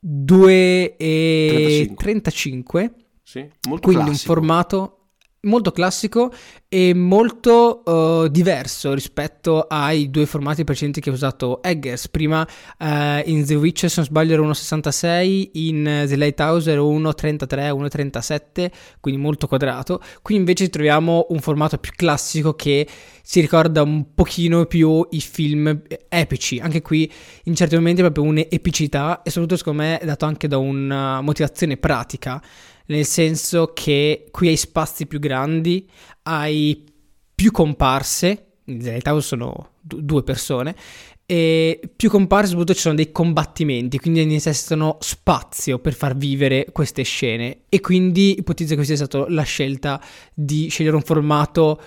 2 0.00 0.96
e 0.96 1.46
35. 1.48 1.96
35. 1.96 2.94
Sì, 3.22 3.48
molto 3.68 3.86
quindi 3.86 4.04
classico. 4.06 4.32
un 4.32 4.36
formato 4.36 4.99
molto 5.42 5.70
classico 5.72 6.32
e 6.68 6.94
molto 6.94 7.82
uh, 7.84 8.28
diverso 8.28 8.92
rispetto 8.92 9.66
ai 9.68 10.10
due 10.10 10.26
formati 10.26 10.64
precedenti 10.64 11.00
che 11.00 11.10
ha 11.10 11.12
usato 11.12 11.62
Eggers. 11.62 12.08
Prima 12.08 12.42
uh, 12.42 12.84
in 13.24 13.44
The 13.44 13.54
Witch, 13.54 13.88
se 13.88 13.94
non 13.96 14.04
sbaglio, 14.04 14.34
era 14.34 14.42
1,66, 14.42 15.48
in 15.54 16.04
The 16.06 16.16
Lighthouse 16.16 16.70
era 16.70 16.82
1,33, 16.82 17.70
1,37, 17.70 18.70
quindi 19.00 19.20
molto 19.20 19.46
quadrato. 19.46 20.00
Qui 20.22 20.34
invece 20.34 20.68
troviamo 20.68 21.26
un 21.30 21.40
formato 21.40 21.78
più 21.78 21.92
classico 21.96 22.54
che 22.54 22.86
si 23.22 23.40
ricorda 23.40 23.82
un 23.82 24.14
pochino 24.14 24.66
più 24.66 25.06
i 25.10 25.20
film 25.20 25.82
epici. 26.08 26.58
Anche 26.58 26.82
qui 26.82 27.10
in 27.44 27.54
certi 27.54 27.76
momenti 27.76 28.00
è 28.00 28.04
proprio 28.04 28.24
un'epicità 28.24 29.22
e 29.22 29.30
soprattutto 29.30 29.56
secondo 29.56 29.82
me 29.82 29.98
è 29.98 30.04
dato 30.04 30.24
anche 30.24 30.48
da 30.48 30.58
una 30.58 31.20
motivazione 31.20 31.76
pratica 31.76 32.42
nel 32.90 33.06
senso 33.06 33.72
che 33.72 34.26
qui 34.30 34.48
hai 34.48 34.56
spazi 34.56 35.06
più 35.06 35.18
grandi, 35.18 35.88
hai 36.22 36.84
più 37.34 37.50
comparse, 37.52 38.58
in 38.64 38.82
realtà 38.82 39.18
sono 39.20 39.70
due 39.80 40.22
persone, 40.22 40.74
e 41.24 41.80
più 41.94 42.10
comparse 42.10 42.48
soprattutto 42.48 42.74
ci 42.74 42.82
sono 42.82 42.96
dei 42.96 43.12
combattimenti, 43.12 43.98
quindi 43.98 44.24
necessitano 44.24 44.98
spazio 45.00 45.78
per 45.78 45.94
far 45.94 46.16
vivere 46.16 46.66
queste 46.72 47.02
scene. 47.04 47.62
E 47.68 47.80
quindi 47.80 48.38
ipotizzo 48.38 48.74
che 48.74 48.84
sia 48.84 48.96
stata 48.96 49.24
la 49.28 49.42
scelta 49.42 50.02
di 50.34 50.68
scegliere 50.68 50.96
un 50.96 51.02
formato 51.02 51.80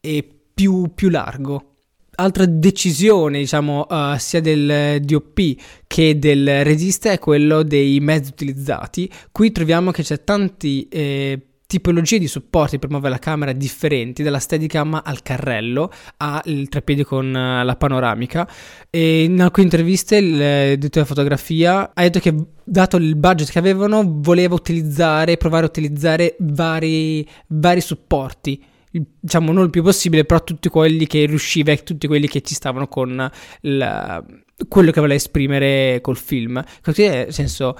eh, 0.00 0.24
più, 0.54 0.92
più 0.94 1.08
largo 1.08 1.73
altra 2.16 2.46
decisione, 2.46 3.38
diciamo, 3.38 3.86
uh, 3.88 4.16
sia 4.18 4.40
del 4.40 5.00
DOP 5.00 5.54
che 5.86 6.18
del 6.18 6.64
regista 6.64 7.10
è 7.10 7.18
quello 7.18 7.62
dei 7.62 8.00
mezzi 8.00 8.30
utilizzati. 8.30 9.10
Qui 9.30 9.52
troviamo 9.52 9.90
che 9.90 10.02
c'è 10.02 10.22
tanti 10.24 10.88
eh, 10.88 11.40
tipologie 11.66 12.18
di 12.18 12.26
supporti 12.26 12.78
per 12.78 12.90
muovere 12.90 13.14
la 13.14 13.18
camera 13.18 13.52
differenti, 13.52 14.22
dalla 14.22 14.38
Steadicam 14.38 15.00
al 15.02 15.22
carrello 15.22 15.90
al 16.18 16.66
treppiedi 16.68 17.04
con 17.04 17.26
uh, 17.26 17.64
la 17.64 17.76
panoramica. 17.76 18.48
E 18.90 19.24
in 19.24 19.40
alcune 19.40 19.64
interviste 19.66 20.16
il 20.16 20.36
direttore 20.36 20.88
della 20.90 21.06
fotografia 21.06 21.90
ha 21.94 22.02
detto 22.02 22.20
che 22.20 22.34
dato 22.62 22.96
il 22.96 23.16
budget 23.16 23.50
che 23.50 23.58
avevano 23.58 24.02
voleva 24.06 24.54
utilizzare, 24.54 25.36
provare 25.36 25.64
a 25.64 25.68
utilizzare 25.68 26.36
vari, 26.38 27.28
vari 27.48 27.80
supporti 27.80 28.72
diciamo 29.20 29.52
non 29.52 29.64
il 29.64 29.70
più 29.70 29.82
possibile, 29.82 30.24
però 30.24 30.42
tutti 30.42 30.68
quelli 30.68 31.06
che 31.06 31.24
riusciva 31.26 31.72
e 31.72 31.82
tutti 31.82 32.06
quelli 32.06 32.28
che 32.28 32.42
ci 32.42 32.54
stavano 32.54 32.86
con 32.88 33.30
la, 33.60 34.24
quello 34.68 34.90
che 34.90 35.00
voleva 35.00 35.18
esprimere 35.18 36.00
col 36.00 36.16
film. 36.16 36.62
Così, 36.82 37.06
nel 37.06 37.32
senso, 37.32 37.76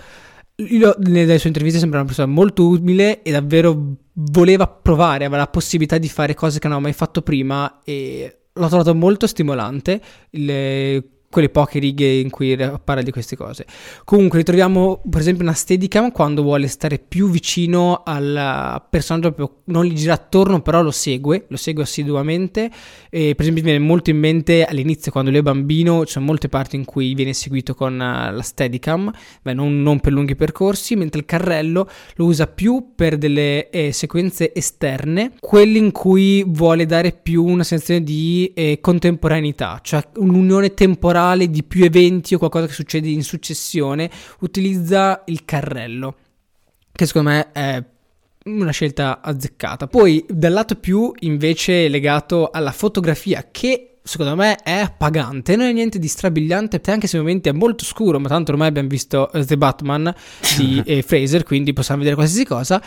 io 0.56 0.94
nelle 0.98 1.38
sue 1.38 1.48
interviste 1.48 1.78
sembra 1.78 1.98
una 1.98 2.06
persona 2.06 2.30
molto 2.30 2.66
umile 2.66 3.22
e 3.22 3.30
davvero 3.30 3.96
voleva 4.12 4.66
provare, 4.66 5.24
aveva 5.24 5.38
la 5.38 5.48
possibilità 5.48 5.98
di 5.98 6.08
fare 6.08 6.34
cose 6.34 6.58
che 6.58 6.68
non 6.68 6.76
aveva 6.76 6.90
mai 6.90 6.98
fatto 6.98 7.22
prima 7.22 7.80
e 7.84 8.38
l'ho 8.52 8.68
trovato 8.68 8.94
molto 8.94 9.26
stimolante. 9.26 10.00
Il, 10.30 11.12
quelle 11.34 11.48
poche 11.48 11.80
righe 11.80 12.06
in 12.06 12.30
cui 12.30 12.56
parla 12.84 13.02
di 13.02 13.10
queste 13.10 13.34
cose. 13.34 13.66
Comunque 14.04 14.38
ritroviamo 14.38 15.02
per 15.10 15.20
esempio 15.20 15.42
una 15.42 15.52
Steadicam 15.52 16.12
quando 16.12 16.42
vuole 16.42 16.68
stare 16.68 17.00
più 17.00 17.28
vicino 17.28 18.02
al 18.04 18.80
personaggio, 18.88 19.62
non 19.64 19.84
gli 19.84 19.94
gira 19.94 20.12
attorno, 20.12 20.62
però 20.62 20.80
lo 20.80 20.92
segue, 20.92 21.46
lo 21.48 21.56
segue 21.56 21.82
assiduamente. 21.82 22.70
E, 23.10 23.34
per 23.34 23.40
esempio 23.40 23.64
mi 23.64 23.70
viene 23.70 23.84
molto 23.84 24.10
in 24.10 24.18
mente 24.18 24.64
all'inizio 24.64 25.10
quando 25.10 25.30
lui 25.30 25.40
è 25.40 25.42
bambino, 25.42 26.04
sono 26.06 26.24
molte 26.24 26.48
parti 26.48 26.76
in 26.76 26.84
cui 26.84 27.14
viene 27.14 27.32
seguito 27.32 27.74
con 27.74 27.94
uh, 27.94 28.32
la 28.32 28.42
Steadicam, 28.42 29.10
beh, 29.42 29.54
non, 29.54 29.82
non, 29.82 29.98
per 29.98 30.12
lunghi 30.12 30.36
percorsi, 30.36 30.94
mentre 30.94 31.18
il 31.18 31.26
carrello 31.26 31.90
lo 32.14 32.26
usa 32.26 32.46
più 32.46 32.92
per 32.94 33.18
delle 33.18 33.70
eh, 33.70 33.90
sequenze 33.90 34.54
esterne, 34.54 35.32
quelli 35.40 35.78
in 35.78 35.90
cui 35.90 36.44
vuole 36.46 36.86
dare 36.86 37.10
più 37.10 37.44
una 37.44 37.64
sensazione 37.64 38.04
di 38.04 38.52
eh, 38.54 38.78
contemporaneità, 38.80 39.80
cioè 39.82 40.00
un'unione 40.18 40.74
temporale 40.74 41.22
temporale 41.24 41.48
di 41.48 41.62
più 41.62 41.84
eventi 41.84 42.34
o 42.34 42.38
qualcosa 42.38 42.66
che 42.66 42.72
succede 42.72 43.08
in 43.08 43.22
successione, 43.22 44.10
utilizza 44.40 45.22
il 45.26 45.44
carrello, 45.44 46.16
che 46.92 47.06
secondo 47.06 47.30
me 47.30 47.52
è 47.52 47.82
una 48.44 48.70
scelta 48.70 49.20
azzeccata. 49.22 49.86
Poi 49.86 50.24
dal 50.28 50.52
lato 50.52 50.74
più 50.74 51.12
invece 51.20 51.88
legato 51.88 52.50
alla 52.50 52.72
fotografia 52.72 53.48
che 53.50 53.96
secondo 54.06 54.36
me 54.36 54.56
è 54.56 54.80
appagante, 54.80 55.56
non 55.56 55.66
è 55.66 55.72
niente 55.72 55.98
di 55.98 56.08
strabiliante, 56.08 56.78
anche 56.90 57.06
se 57.06 57.16
momenti 57.16 57.48
è 57.48 57.52
molto 57.52 57.84
scuro, 57.84 58.20
ma 58.20 58.28
tanto 58.28 58.52
ormai 58.52 58.68
abbiamo 58.68 58.88
visto 58.88 59.30
uh, 59.32 59.42
The 59.42 59.56
Batman 59.56 60.14
di 60.58 60.82
eh, 60.84 61.00
Fraser, 61.00 61.42
quindi 61.42 61.72
possiamo 61.72 62.00
vedere 62.00 62.16
qualsiasi 62.16 62.44
cosa. 62.44 62.82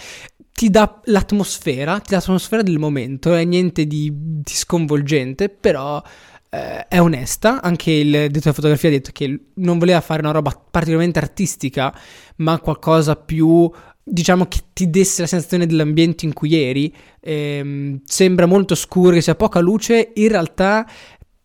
Ti 0.58 0.70
dà 0.72 1.02
l'atmosfera, 1.06 2.00
ti 2.00 2.12
dà 2.12 2.18
l'atmosfera 2.18 2.64
del 2.64 2.80
momento, 2.80 3.30
non 3.30 3.40
è 3.40 3.44
niente 3.46 3.86
di, 3.86 4.12
di 4.12 4.54
sconvolgente, 4.54 5.50
però 5.50 6.02
eh, 6.50 6.88
è 6.88 7.00
onesta, 7.00 7.62
anche 7.62 7.92
il 7.92 8.10
direttore 8.10 8.40
della 8.40 8.54
fotografia 8.54 8.90
ha 8.90 8.92
detto 8.94 9.10
che 9.12 9.40
non 9.56 9.78
voleva 9.78 10.02
fare 10.02 10.22
una 10.22 10.32
roba 10.32 10.52
particolarmente 10.52 11.20
artistica, 11.20 11.94
ma 12.38 12.60
qualcosa 12.60 13.16
più 13.16 13.70
diciamo 14.10 14.46
che 14.46 14.60
ti 14.72 14.90
desse 14.90 15.22
la 15.22 15.28
sensazione 15.28 15.66
dell'ambiente 15.66 16.26
in 16.26 16.34
cui 16.34 16.56
eri. 16.56 16.94
Ehm, 17.20 18.02
sembra 18.06 18.46
molto 18.46 18.76
scuro, 18.76 19.14
che 19.14 19.22
sia 19.22 19.36
poca 19.36 19.60
luce, 19.60 20.12
in 20.16 20.30
realtà 20.30 20.88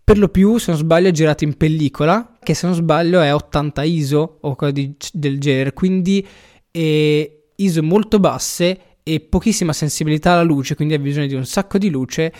per 0.04 0.18
lo 0.18 0.28
più, 0.28 0.58
se 0.58 0.70
non 0.70 0.80
sbaglio, 0.80 1.08
è 1.08 1.12
girato 1.12 1.44
in 1.44 1.56
pellicola, 1.56 2.38
che 2.42 2.54
se 2.54 2.66
non 2.66 2.74
sbaglio 2.74 3.20
è 3.20 3.32
80 3.32 3.82
ISO 3.82 4.38
o 4.40 4.70
di, 4.70 4.94
del 5.12 5.38
genere, 5.38 5.72
quindi 5.72 6.26
eh, 6.70 7.44
ISO 7.56 7.82
molto 7.82 8.18
basse 8.18 8.80
e 9.04 9.20
pochissima 9.20 9.72
sensibilità 9.72 10.32
alla 10.32 10.42
luce, 10.42 10.76
quindi 10.76 10.94
ha 10.94 10.98
bisogno 10.98 11.26
di 11.26 11.34
un 11.34 11.44
sacco 11.44 11.78
di 11.78 11.90
luce 11.90 12.32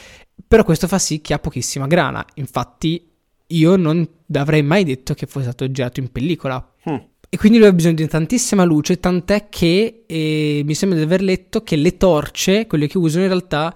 però 0.47 0.65
questo 0.65 0.87
fa 0.87 0.99
sì 0.99 1.21
che 1.21 1.35
ha 1.35 1.39
pochissima 1.39 1.87
grana. 1.87 2.25
Infatti, 2.35 3.11
io 3.49 3.77
non 3.77 4.07
avrei 4.33 4.63
mai 4.63 4.85
detto 4.85 5.15
che 5.15 5.27
fosse 5.27 5.47
stato 5.47 5.71
girato 5.71 6.01
in 6.01 6.11
pellicola. 6.11 6.75
Mm. 6.91 6.97
E 7.29 7.39
quindi 7.39 7.59
lui 7.59 7.67
ha 7.67 7.73
bisogno 7.73 7.95
di 7.95 8.07
tantissima 8.07 8.63
luce, 8.65 9.01
tant'è 9.01 9.49
che 9.49 10.05
eh, 10.07 10.63
mi 10.65 10.75
sembra 10.75 10.99
di 10.99 11.05
aver 11.05 11.23
letto 11.23 11.63
che 11.63 11.77
le 11.77 11.97
torce, 11.97 12.67
quelle 12.67 12.87
che 12.87 12.99
usano 12.99 13.23
in 13.23 13.31
realtà, 13.31 13.75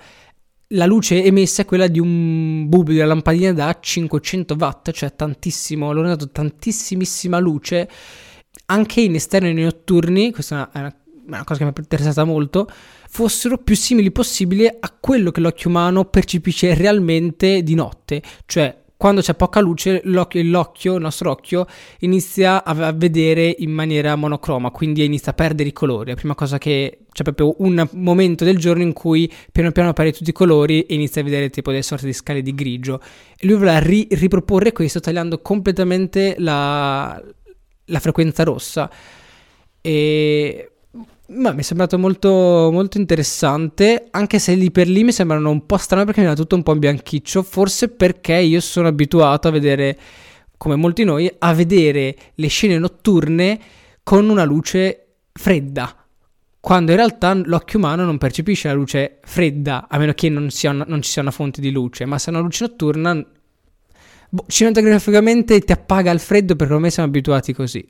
la 0.71 0.85
luce 0.85 1.25
emessa 1.25 1.63
è 1.63 1.65
quella 1.65 1.87
di 1.87 1.99
un 1.99 2.69
bulbo 2.69 2.91
di 2.91 2.99
una 2.99 3.07
lampadina 3.07 3.53
da 3.53 3.79
500 3.81 4.57
watt, 4.59 4.91
cioè 4.91 5.15
tantissimo, 5.15 5.87
loro 5.93 6.07
hanno 6.07 6.17
dato 6.17 6.31
tantissimissima 6.31 7.39
luce, 7.39 7.89
anche 8.67 9.01
in 9.01 9.15
esterni 9.15 9.51
e 9.51 9.53
nei 9.53 9.65
notturni, 9.65 10.33
questa 10.33 10.71
è 10.71 10.79
una, 10.79 10.95
una 11.27 11.45
cosa 11.45 11.59
che 11.59 11.65
mi 11.65 11.73
è 11.73 11.81
interessata 11.81 12.25
molto, 12.25 12.69
fossero 13.09 13.59
più 13.59 13.77
simili 13.77 14.11
possibile 14.11 14.77
a 14.79 14.95
quello 14.99 15.31
che 15.31 15.41
l'occhio 15.41 15.71
umano 15.71 16.05
percepisce 16.05 16.75
realmente 16.75 17.63
di 17.63 17.75
notte, 17.75 18.23
cioè 18.47 18.85
quando 18.97 19.21
c'è 19.21 19.35
poca 19.35 19.61
luce 19.61 20.01
l'occhio, 20.05 20.43
l'occhio, 20.43 20.95
il 20.95 21.03
nostro 21.03 21.31
occhio 21.31 21.67
inizia 22.01 22.65
a, 22.65 22.93
vedere 22.93 23.55
in 23.59 23.71
maniera 23.71 24.17
monocroma, 24.17 24.71
quindi 24.71 25.05
inizia 25.05 25.33
a 25.33 25.35
perdere 25.35 25.69
i 25.69 25.73
colori. 25.73 26.11
La 26.11 26.17
prima 26.17 26.35
cosa 26.35 26.57
che 26.57 27.01
c'è 27.13 27.23
proprio 27.23 27.55
un 27.59 27.87
momento 27.93 28.45
del 28.45 28.57
giorno 28.57 28.83
in 28.83 28.95
cui 28.95 29.31
piano 29.53 29.71
piano 29.71 29.91
appare 29.91 30.13
tutti 30.13 30.31
i 30.31 30.33
colori 30.33 30.83
e 30.83 30.95
inizia 30.95 31.21
a 31.21 31.25
vedere 31.25 31.51
tipo 31.51 31.71
delle 31.71 31.83
sorte 31.83 32.07
di 32.07 32.15
scale 32.15 32.41
di 32.41 32.55
grigio. 32.55 33.03
E 33.39 33.47
lui 33.47 33.57
voleva 33.57 33.79
ri- 33.81 34.09
riproporre 34.11 34.73
questo 34.73 35.01
tagliando 35.01 35.41
completamente 35.43 36.35
la, 36.39 37.23
la 37.85 38.01
frequenza 38.01 38.45
rossa. 38.45 38.91
E 39.83 40.71
Ma 41.29 41.53
mi 41.53 41.59
è 41.59 41.63
sembrato 41.63 41.99
molto, 41.99 42.29
molto 42.71 42.99
interessante, 42.99 44.07
anche 44.11 44.39
se 44.39 44.55
lì 44.55 44.71
per 44.71 44.87
lì 44.87 45.03
mi 45.03 45.11
sembrano 45.11 45.51
un 45.51 45.67
po' 45.67 45.77
strano 45.77 46.05
perché 46.05 46.21
mi 46.21 46.27
era 46.27 46.37
tutto 46.37 46.55
un 46.55 46.63
po' 46.63 46.73
in 46.73 46.79
bianchiccio, 46.79 47.43
forse 47.43 47.89
perché 47.89 48.37
io 48.37 48.61
sono 48.61 48.87
abituato 48.87 49.49
a 49.49 49.51
vedere, 49.51 49.99
come 50.57 50.77
molti 50.77 51.03
noi, 51.03 51.29
a 51.39 51.53
vedere 51.53 52.15
le 52.35 52.47
scene 52.47 52.79
notturne 52.79 53.59
con 54.05 54.29
una 54.29 54.45
luce 54.45 55.15
fredda, 55.33 56.07
quando 56.61 56.93
in 56.93 56.97
realtà 56.97 57.35
l'occhio 57.35 57.79
umano 57.81 58.05
non 58.05 58.19
percepisce 58.19 58.69
la 58.69 58.75
luce 58.75 59.19
fredda, 59.23 59.87
a 59.89 59.99
meno 59.99 60.13
che 60.15 60.29
non, 60.29 60.49
una, 60.63 60.85
non 60.87 61.03
ci 61.03 61.11
sia 61.11 61.23
una 61.23 61.33
fonte 61.33 61.61
di 61.61 61.73
luce, 61.73 62.05
ma 62.07 62.19
se 62.19 62.31
è 62.31 62.35
una 62.35 62.43
luce 62.43 62.67
notturna, 62.67 63.25
boh, 64.29 64.45
cinematograficamente 64.47 65.59
ti 65.59 65.73
appaga 65.73 66.13
il 66.13 66.21
freddo 66.21 66.55
perché 66.55 66.73
ormai 66.75 66.91
siamo 66.93 67.09
abituati 67.09 67.53
così. 67.53 67.85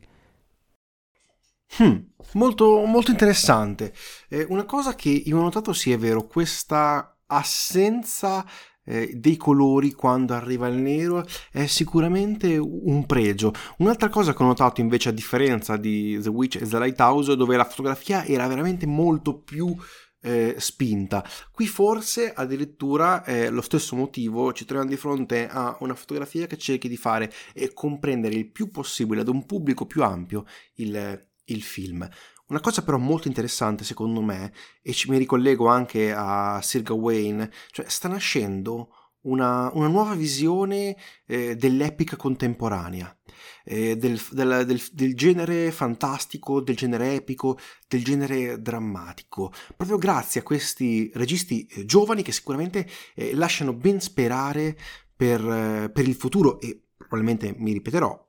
Hmm, 1.78 1.96
molto, 2.34 2.84
molto 2.86 3.10
interessante. 3.10 3.92
Eh, 4.28 4.46
una 4.48 4.64
cosa 4.64 4.94
che 4.94 5.10
io 5.10 5.38
ho 5.38 5.42
notato 5.42 5.72
sì 5.72 5.92
è 5.92 5.98
vero, 5.98 6.26
questa 6.26 7.18
assenza 7.26 8.44
eh, 8.84 9.12
dei 9.14 9.36
colori 9.36 9.92
quando 9.92 10.32
arriva 10.32 10.68
il 10.68 10.76
nero 10.76 11.26
è 11.50 11.66
sicuramente 11.66 12.56
un 12.56 13.04
pregio. 13.04 13.52
Un'altra 13.78 14.08
cosa 14.08 14.32
che 14.32 14.42
ho 14.42 14.46
notato 14.46 14.80
invece 14.80 15.10
a 15.10 15.12
differenza 15.12 15.76
di 15.76 16.18
The 16.22 16.28
Witch 16.28 16.56
e 16.56 16.66
The 16.66 16.78
Lighthouse 16.78 17.36
dove 17.36 17.56
la 17.56 17.64
fotografia 17.64 18.24
era 18.24 18.46
veramente 18.46 18.86
molto 18.86 19.38
più 19.38 19.76
eh, 20.20 20.54
spinta. 20.58 21.24
Qui 21.52 21.66
forse 21.66 22.32
addirittura 22.32 23.22
è 23.22 23.50
lo 23.50 23.60
stesso 23.60 23.96
motivo, 23.96 24.52
ci 24.52 24.64
troviamo 24.64 24.90
di 24.90 24.96
fronte 24.96 25.48
a 25.48 25.76
una 25.80 25.94
fotografia 25.94 26.46
che 26.46 26.56
cerchi 26.56 26.88
di 26.88 26.96
fare 26.96 27.30
e 27.52 27.72
comprendere 27.72 28.34
il 28.34 28.50
più 28.50 28.70
possibile 28.70 29.20
ad 29.20 29.28
un 29.28 29.44
pubblico 29.46 29.86
più 29.86 30.02
ampio 30.02 30.44
il, 30.76 31.26
il 31.46 31.62
film. 31.62 32.08
Una 32.48 32.60
cosa 32.60 32.82
però 32.82 32.96
molto 32.96 33.26
interessante 33.26 33.82
secondo 33.82 34.22
me, 34.22 34.52
e 34.80 34.92
ci 34.92 35.10
mi 35.10 35.18
ricollego 35.18 35.66
anche 35.66 36.12
a 36.12 36.60
Sir 36.62 36.82
Gawain, 36.82 37.48
cioè 37.72 37.88
sta 37.88 38.08
nascendo 38.08 38.90
una, 39.26 39.70
una 39.74 39.88
nuova 39.88 40.14
visione 40.14 40.96
eh, 41.26 41.56
dell'epica 41.56 42.16
contemporanea, 42.16 43.16
eh, 43.64 43.96
del, 43.96 44.20
del, 44.30 44.64
del, 44.64 44.80
del, 44.92 45.14
genere 45.14 45.70
fantastico, 45.72 46.60
del 46.60 46.76
genere 46.76 47.14
epico, 47.14 47.58
del 47.88 48.04
genere 48.04 48.60
drammatico, 48.60 49.52
proprio 49.76 49.98
grazie 49.98 50.40
a 50.40 50.44
questi 50.44 51.10
registi 51.14 51.66
eh, 51.66 51.84
giovani 51.84 52.22
che 52.22 52.32
sicuramente 52.32 52.86
eh, 53.14 53.34
lasciano 53.34 53.72
ben 53.72 54.00
sperare 54.00 54.76
per, 55.14 55.40
eh, 55.44 55.90
per 55.90 56.06
il 56.06 56.14
futuro 56.14 56.60
e 56.60 56.80
probabilmente 56.96 57.54
mi 57.56 57.72
ripeterò, 57.72 58.25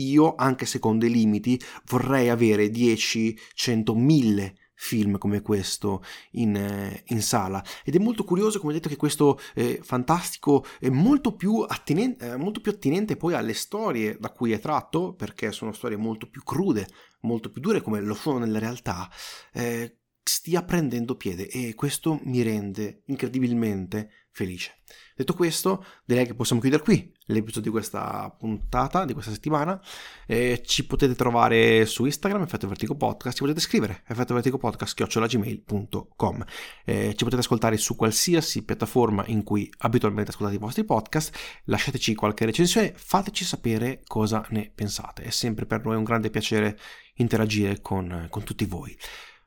io, 0.00 0.34
anche 0.34 0.66
secondo 0.66 1.06
i 1.06 1.10
limiti, 1.10 1.60
vorrei 1.86 2.28
avere 2.28 2.70
10, 2.70 3.38
100, 3.54 3.94
1000 3.94 4.54
film 4.76 5.16
come 5.16 5.40
questo 5.40 6.04
in, 6.32 6.54
eh, 6.54 7.02
in, 7.06 7.22
sala. 7.22 7.64
Ed 7.82 7.96
è 7.96 7.98
molto 7.98 8.24
curioso 8.24 8.60
come 8.60 8.74
detto 8.74 8.88
che 8.88 8.96
questo 8.96 9.40
eh, 9.54 9.80
fantastico 9.82 10.64
è 10.78 10.90
molto 10.90 11.34
più, 11.34 11.64
attinente, 11.66 12.32
eh, 12.32 12.36
molto 12.36 12.60
più 12.60 12.70
attinente 12.70 13.16
poi 13.16 13.34
alle 13.34 13.54
storie 13.54 14.16
da 14.20 14.30
cui 14.30 14.52
è 14.52 14.60
tratto 14.60 15.14
perché 15.14 15.50
sono 15.50 15.72
storie 15.72 15.96
molto 15.96 16.28
più 16.28 16.42
crude 16.42 16.86
molto 17.22 17.50
più 17.50 17.60
dure 17.60 17.80
come 17.80 18.00
lo 18.00 18.14
sono 18.14 18.38
nella 18.38 18.58
realtà 18.58 19.10
eh, 19.52 19.96
stia 20.28 20.62
prendendo 20.62 21.16
piede 21.16 21.48
e 21.48 21.74
questo 21.74 22.20
mi 22.24 22.42
rende 22.42 23.02
incredibilmente 23.06 24.10
felice 24.30 24.80
Detto 25.18 25.32
questo, 25.32 25.82
direi 26.04 26.26
che 26.26 26.34
possiamo 26.34 26.60
chiudere 26.60 26.82
qui 26.82 27.10
l'episodio 27.28 27.62
di 27.62 27.70
questa 27.70 28.28
puntata, 28.38 29.06
di 29.06 29.14
questa 29.14 29.32
settimana. 29.32 29.80
Eh, 30.26 30.60
ci 30.62 30.84
potete 30.84 31.14
trovare 31.14 31.86
su 31.86 32.04
Instagram, 32.04 32.42
Effetto 32.42 32.68
Vertigo 32.68 32.96
Podcast, 32.96 33.34
ci 33.34 33.42
potete 33.42 33.60
scrivere 33.60 34.02
effettovertigopodcast.gmail.com 34.06 36.44
eh, 36.84 37.14
Ci 37.16 37.24
potete 37.24 37.40
ascoltare 37.40 37.78
su 37.78 37.96
qualsiasi 37.96 38.62
piattaforma 38.62 39.24
in 39.28 39.42
cui 39.42 39.72
abitualmente 39.78 40.32
ascoltate 40.32 40.56
i 40.56 40.60
vostri 40.60 40.84
podcast. 40.84 41.34
Lasciateci 41.64 42.14
qualche 42.14 42.44
recensione, 42.44 42.92
fateci 42.94 43.46
sapere 43.46 44.02
cosa 44.06 44.44
ne 44.50 44.70
pensate. 44.74 45.22
È 45.22 45.30
sempre 45.30 45.64
per 45.64 45.82
noi 45.82 45.96
un 45.96 46.04
grande 46.04 46.28
piacere 46.28 46.78
interagire 47.14 47.80
con, 47.80 48.26
con 48.28 48.44
tutti 48.44 48.66
voi. 48.66 48.94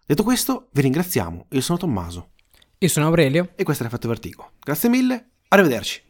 Detto 0.10 0.24
questo, 0.24 0.70
vi 0.72 0.82
ringraziamo. 0.82 1.46
Io 1.50 1.62
sono 1.62 1.78
Tommaso. 1.78 2.32
Io 2.80 2.88
sono 2.88 3.06
Aurelio. 3.06 3.52
E 3.56 3.64
questo 3.64 3.84
è 3.84 3.86
l'Effetto 3.86 4.08
Vertigo. 4.08 4.54
Grazie 4.60 4.90
mille 4.90 5.34
Arrivederci. 5.50 6.02